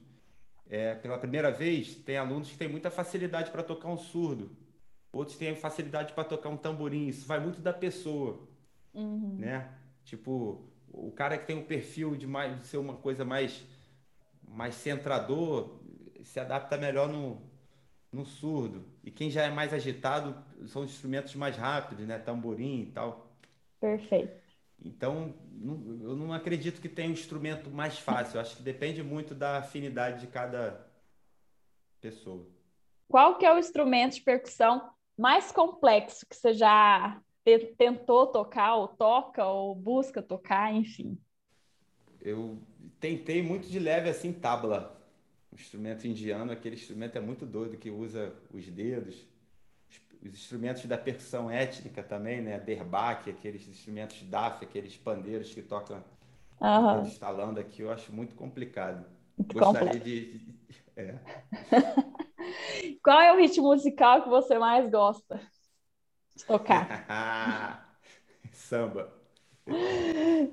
é, 0.69 0.95
pela 0.95 1.19
primeira 1.19 1.51
vez, 1.51 1.95
tem 1.97 2.17
alunos 2.17 2.51
que 2.51 2.57
têm 2.57 2.69
muita 2.69 2.91
facilidade 2.91 3.51
para 3.51 3.63
tocar 3.63 3.89
um 3.89 3.99
surdo 3.99 4.63
outros 5.13 5.37
têm 5.37 5.55
facilidade 5.55 6.15
para 6.15 6.25
tocar 6.25 6.49
um 6.49 6.57
tamborim. 6.57 7.07
Isso 7.07 7.27
vai 7.27 7.39
muito 7.39 7.61
da 7.61 7.73
pessoa, 7.73 8.41
uhum. 8.95 9.37
né? 9.39 9.71
Tipo, 10.05 10.65
o 10.89 11.13
cara 11.13 11.37
que 11.37 11.47
tem 11.47 11.57
um 11.57 11.65
perfil 11.65 12.17
de 12.17 12.27
mais 12.27 12.59
de 12.59 12.67
ser 12.67 12.79
uma 12.79 12.97
coisa 12.97 13.25
mais 13.25 13.63
mais 14.49 14.75
centrador 14.75 15.81
se 16.25 16.39
adapta 16.39 16.77
melhor 16.77 17.09
no, 17.09 17.41
no 18.11 18.25
surdo. 18.25 18.85
E 19.03 19.11
quem 19.11 19.31
já 19.31 19.45
é 19.45 19.51
mais 19.51 19.73
agitado 19.73 20.37
são 20.67 20.83
os 20.83 20.91
instrumentos 20.91 21.35
mais 21.35 21.57
rápidos, 21.57 22.07
né? 22.07 22.19
Tamborim 22.19 22.83
e 22.83 22.87
tal. 22.87 23.32
Perfeito. 23.83 24.41
Então, 24.85 25.35
eu 26.01 26.15
não 26.15 26.33
acredito 26.33 26.81
que 26.81 26.89
tenha 26.89 27.09
um 27.09 27.13
instrumento 27.13 27.69
mais 27.69 27.99
fácil. 27.99 28.37
Eu 28.37 28.41
acho 28.41 28.57
que 28.57 28.63
depende 28.63 29.03
muito 29.03 29.35
da 29.35 29.59
afinidade 29.59 30.21
de 30.21 30.29
cada 30.29 30.89
pessoa. 32.01 32.47
Qual 33.09 33.39
que 33.39 33.45
é 33.45 33.53
o 33.53 33.59
instrumento 33.59 34.15
de 34.15 34.21
percussão 34.21 34.89
mais 35.19 35.51
complexo 35.51 36.25
que 36.29 36.37
você 36.37 36.55
já 36.55 37.21
tentou 37.77 38.29
tocar, 38.29 38.77
ou 38.77 38.87
toca, 38.87 39.45
ou 39.45 39.75
busca 39.75 40.23
tocar, 40.23 40.73
enfim? 40.73 41.19
Eu 42.21 42.63
tentei 43.01 43.43
muito 43.43 43.69
de 43.69 43.81
leve 43.81 44.09
assim, 44.09 44.33
tabla. 44.33 44.97
O 45.51 45.57
instrumento 45.57 46.07
indiano, 46.07 46.53
aquele 46.53 46.77
instrumento 46.77 47.19
é 47.19 47.21
muito 47.21 47.45
doido, 47.45 47.77
que 47.77 47.91
usa 47.91 48.33
os 48.55 48.65
dedos. 48.69 49.27
Os 50.23 50.35
instrumentos 50.35 50.85
da 50.87 50.97
percussão 50.97 51.51
étnica 51.51 52.03
também, 52.03 52.41
né? 52.41 52.59
Derbak, 52.59 53.29
aqueles 53.29 53.67
instrumentos 53.67 54.23
DAF, 54.23 54.65
aqueles 54.65 54.97
pandeiros 54.97 55.53
que 55.53 55.63
tocam 55.63 56.03
uhum. 56.61 57.03
instalando 57.03 57.59
aqui, 57.59 57.83
eu 57.83 57.91
acho 57.91 58.13
muito 58.13 58.35
complicado. 58.37 59.05
Muito 59.37 59.59
Gostaria 59.59 60.01
de. 60.01 60.41
É. 60.95 61.15
Qual 63.03 63.19
é 63.19 63.33
o 63.33 63.39
ritmo 63.39 63.69
musical 63.69 64.23
que 64.23 64.29
você 64.29 64.59
mais 64.59 64.91
gosta 64.91 65.41
de 66.37 66.45
tocar? 66.45 67.97
Samba. 68.53 69.11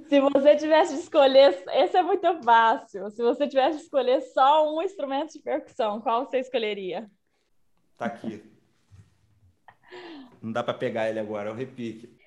Se 0.08 0.22
você 0.22 0.56
tivesse 0.56 0.94
de 0.94 1.02
escolher, 1.02 1.62
esse 1.74 1.98
é 1.98 2.02
muito 2.02 2.42
fácil. 2.42 3.10
Se 3.12 3.22
você 3.22 3.50
tivesse 3.50 3.80
de 3.80 3.84
escolher 3.84 4.22
só 4.22 4.74
um 4.74 4.82
instrumento 4.82 5.34
de 5.34 5.40
percussão, 5.40 6.00
qual 6.00 6.26
você 6.26 6.40
escolheria? 6.40 7.12
Tá 7.98 8.06
aqui. 8.06 8.42
Não 10.42 10.52
dá 10.52 10.64
para 10.64 10.74
pegar 10.74 11.10
ele 11.10 11.20
agora, 11.20 11.50
é 11.50 11.52
o 11.52 11.56
repique. 11.56 12.18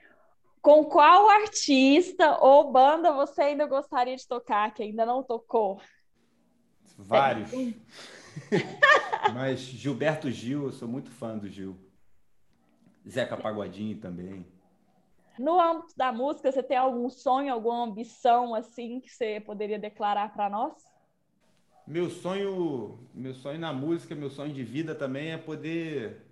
Com 0.61 0.85
qual 0.85 1.29
artista 1.29 2.39
ou 2.41 2.71
banda 2.71 3.13
você 3.13 3.43
ainda 3.43 3.67
gostaria 3.67 4.17
de 4.17 4.27
tocar, 4.27 4.73
que 4.73 4.83
ainda 4.83 5.05
não 5.05 5.23
tocou? 5.23 5.81
Vários. 6.97 7.51
Mas 9.35 9.61
Gilberto 9.61 10.31
Gil, 10.31 10.65
eu 10.65 10.73
sou 10.73 10.87
muito 10.87 11.11
fã 11.11 11.37
do 11.37 11.49
Gil. 11.49 11.77
Zeca 13.09 13.37
Pagodinho 13.37 13.99
também. 13.99 14.47
No 15.39 15.59
âmbito 15.59 15.97
da 15.97 16.13
música, 16.13 16.53
você 16.53 16.63
tem 16.63 16.77
algum 16.77 17.09
sonho, 17.09 17.53
alguma 17.53 17.85
ambição 17.85 18.55
assim 18.55 19.01
que 19.01 19.11
você 19.11 19.41
poderia 19.41 19.79
declarar 19.79 20.33
para 20.33 20.49
nós? 20.49 20.75
Meu 21.87 22.09
sonho, 22.11 22.99
meu 23.13 23.35
sonho 23.35 23.59
na 23.59 23.73
música, 23.73 24.15
meu 24.15 24.31
sonho 24.31 24.53
de 24.53 24.63
vida 24.63 24.95
também 24.95 25.33
é 25.33 25.39
poder 25.39 26.23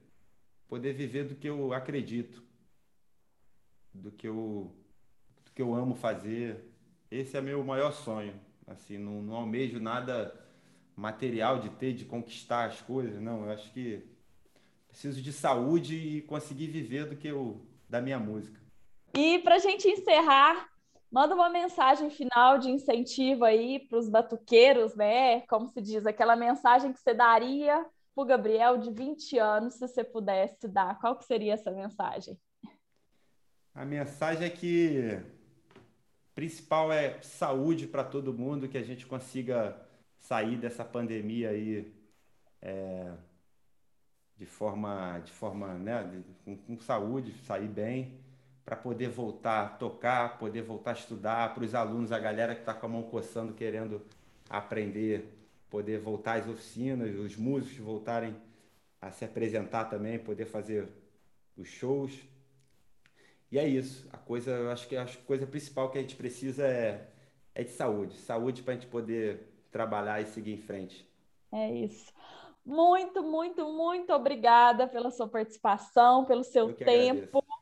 poder 0.70 0.92
viver 0.92 1.24
do 1.24 1.34
que 1.34 1.48
eu 1.48 1.72
acredito, 1.72 2.42
do 3.92 4.12
que 4.12 4.28
eu 4.28 4.72
do 5.44 5.50
que 5.52 5.60
eu 5.60 5.74
amo 5.74 5.96
fazer. 5.96 6.64
Esse 7.10 7.36
é 7.36 7.40
meu 7.40 7.64
maior 7.64 7.92
sonho. 7.92 8.40
Assim, 8.68 8.96
não, 8.96 9.20
não 9.20 9.34
almejo 9.34 9.80
nada 9.80 10.32
material 10.94 11.58
de 11.58 11.70
ter, 11.70 11.92
de 11.92 12.04
conquistar 12.04 12.66
as 12.66 12.80
coisas, 12.80 13.20
não. 13.20 13.44
Eu 13.44 13.50
acho 13.50 13.72
que 13.72 14.08
preciso 14.86 15.20
de 15.20 15.32
saúde 15.32 15.96
e 15.96 16.22
conseguir 16.22 16.68
viver 16.68 17.06
do 17.06 17.16
que 17.16 17.26
eu 17.26 17.66
da 17.88 18.00
minha 18.00 18.18
música. 18.18 18.60
E 19.14 19.40
para 19.40 19.56
a 19.56 19.58
gente 19.58 19.88
encerrar, 19.88 20.68
manda 21.10 21.34
uma 21.34 21.50
mensagem 21.50 22.10
final 22.10 22.58
de 22.58 22.70
incentivo 22.70 23.44
aí 23.44 23.80
para 23.88 23.98
os 23.98 24.08
batuqueiros, 24.08 24.94
né? 24.94 25.40
Como 25.48 25.66
se 25.66 25.80
diz, 25.80 26.06
aquela 26.06 26.36
mensagem 26.36 26.92
que 26.92 27.00
você 27.00 27.12
daria 27.12 27.84
para 28.20 28.22
o 28.22 28.24
Gabriel 28.26 28.78
de 28.78 28.90
20 28.90 29.38
anos, 29.38 29.74
se 29.74 29.80
você 29.80 30.04
pudesse 30.04 30.68
dar. 30.68 30.98
Qual 31.00 31.16
que 31.16 31.24
seria 31.24 31.54
essa 31.54 31.70
mensagem? 31.70 32.38
A 33.74 33.84
mensagem 33.84 34.46
é 34.46 34.50
que 34.50 35.18
principal 36.34 36.92
é 36.92 37.20
saúde 37.22 37.86
para 37.86 38.04
todo 38.04 38.34
mundo, 38.34 38.68
que 38.68 38.76
a 38.76 38.82
gente 38.82 39.06
consiga 39.06 39.80
sair 40.18 40.56
dessa 40.56 40.84
pandemia 40.84 41.50
aí 41.50 41.92
é, 42.60 43.10
de 44.36 44.46
forma, 44.46 45.18
de 45.24 45.32
forma, 45.32 45.74
né, 45.74 46.22
com, 46.44 46.56
com 46.56 46.80
saúde, 46.80 47.32
sair 47.46 47.68
bem 47.68 48.20
para 48.64 48.76
poder 48.76 49.08
voltar 49.08 49.64
a 49.64 49.68
tocar, 49.68 50.38
poder 50.38 50.62
voltar 50.62 50.90
a 50.90 50.94
estudar, 50.94 51.54
para 51.54 51.64
os 51.64 51.74
alunos, 51.74 52.12
a 52.12 52.18
galera 52.18 52.54
que 52.54 52.60
está 52.60 52.74
com 52.74 52.86
a 52.86 52.88
mão 52.88 53.02
coçando, 53.02 53.54
querendo 53.54 54.02
aprender, 54.48 55.39
poder 55.70 55.98
voltar 56.00 56.40
às 56.40 56.48
oficinas, 56.48 57.16
os 57.16 57.36
músicos 57.36 57.78
voltarem 57.78 58.36
a 59.00 59.10
se 59.10 59.24
apresentar 59.24 59.86
também, 59.86 60.18
poder 60.18 60.44
fazer 60.44 60.88
os 61.56 61.68
shows. 61.68 62.12
E 63.50 63.58
é 63.58 63.66
isso. 63.66 64.08
A 64.12 64.18
coisa, 64.18 64.70
acho 64.70 64.88
que 64.88 64.96
a 64.96 65.06
coisa 65.26 65.46
principal 65.46 65.90
que 65.90 65.98
a 65.98 66.00
gente 66.00 66.16
precisa 66.16 66.66
é, 66.66 67.08
é 67.54 67.64
de 67.64 67.70
saúde. 67.70 68.16
Saúde 68.18 68.62
para 68.62 68.74
a 68.74 68.76
gente 68.76 68.88
poder 68.88 69.48
trabalhar 69.70 70.20
e 70.20 70.26
seguir 70.26 70.52
em 70.52 70.60
frente. 70.60 71.08
É 71.52 71.72
isso. 71.72 72.12
Muito, 72.64 73.22
muito, 73.22 73.64
muito 73.72 74.12
obrigada 74.12 74.86
pela 74.86 75.10
sua 75.10 75.26
participação, 75.26 76.24
pelo 76.24 76.44
seu 76.44 76.74
que 76.74 76.84
tempo. 76.84 77.38
Agradeço. 77.38 77.60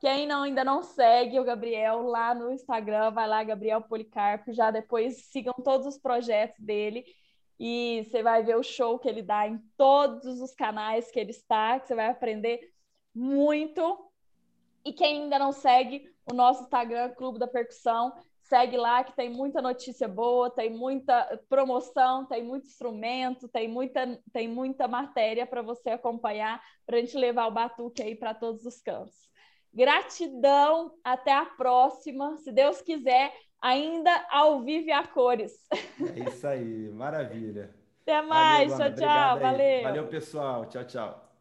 Quem 0.00 0.26
não, 0.26 0.44
ainda 0.44 0.64
não 0.64 0.82
segue 0.82 1.38
o 1.38 1.44
Gabriel 1.44 2.00
lá 2.02 2.34
no 2.34 2.50
Instagram, 2.50 3.10
vai 3.10 3.28
lá, 3.28 3.44
Gabriel 3.44 3.82
Policarpo, 3.82 4.50
já 4.50 4.70
depois 4.70 5.26
sigam 5.26 5.52
todos 5.62 5.86
os 5.86 5.98
projetos 5.98 6.58
dele 6.58 7.04
e 7.62 8.06
você 8.08 8.22
vai 8.22 8.42
ver 8.42 8.56
o 8.56 8.62
show 8.62 8.98
que 8.98 9.06
ele 9.06 9.20
dá 9.20 9.46
em 9.46 9.58
todos 9.76 10.40
os 10.40 10.54
canais 10.54 11.10
que 11.10 11.20
ele 11.20 11.30
está, 11.30 11.78
que 11.78 11.88
você 11.88 11.94
vai 11.94 12.08
aprender 12.08 12.72
muito. 13.14 14.10
E 14.82 14.94
quem 14.94 15.24
ainda 15.24 15.38
não 15.38 15.52
segue 15.52 16.10
o 16.24 16.32
nosso 16.32 16.62
Instagram, 16.62 17.10
Clube 17.10 17.38
da 17.38 17.46
Percussão, 17.46 18.14
segue 18.40 18.78
lá 18.78 19.04
que 19.04 19.14
tem 19.14 19.28
muita 19.28 19.60
notícia 19.60 20.08
boa, 20.08 20.48
tem 20.48 20.70
muita 20.70 21.38
promoção, 21.50 22.24
tem 22.24 22.42
muito 22.42 22.66
instrumento, 22.66 23.46
tem 23.46 23.68
muita, 23.68 24.18
tem 24.32 24.48
muita 24.48 24.88
matéria 24.88 25.46
para 25.46 25.60
você 25.60 25.90
acompanhar, 25.90 26.62
para 26.86 26.96
a 26.96 27.00
gente 27.00 27.18
levar 27.18 27.46
o 27.46 27.52
batuque 27.52 28.02
aí 28.02 28.14
para 28.14 28.32
todos 28.32 28.64
os 28.64 28.80
cantos. 28.80 29.28
Gratidão, 29.70 30.94
até 31.04 31.32
a 31.32 31.44
próxima. 31.44 32.38
Se 32.38 32.50
Deus 32.50 32.80
quiser, 32.80 33.34
ainda 33.60 34.26
ao 34.30 34.60
vivo 34.60 34.88
e 34.88 34.92
a 34.92 35.06
cores. 35.06 35.66
É 36.16 36.28
isso 36.28 36.46
aí, 36.46 36.88
maravilha. 36.90 37.70
Até 38.02 38.22
mais, 38.22 38.70
valeu, 38.72 38.94
tchau, 38.94 39.06
tchau. 39.06 39.38
Valeu. 39.40 39.82
Valeu, 39.82 40.08
pessoal. 40.08 40.66
Tchau, 40.66 40.84
tchau. 40.84 41.29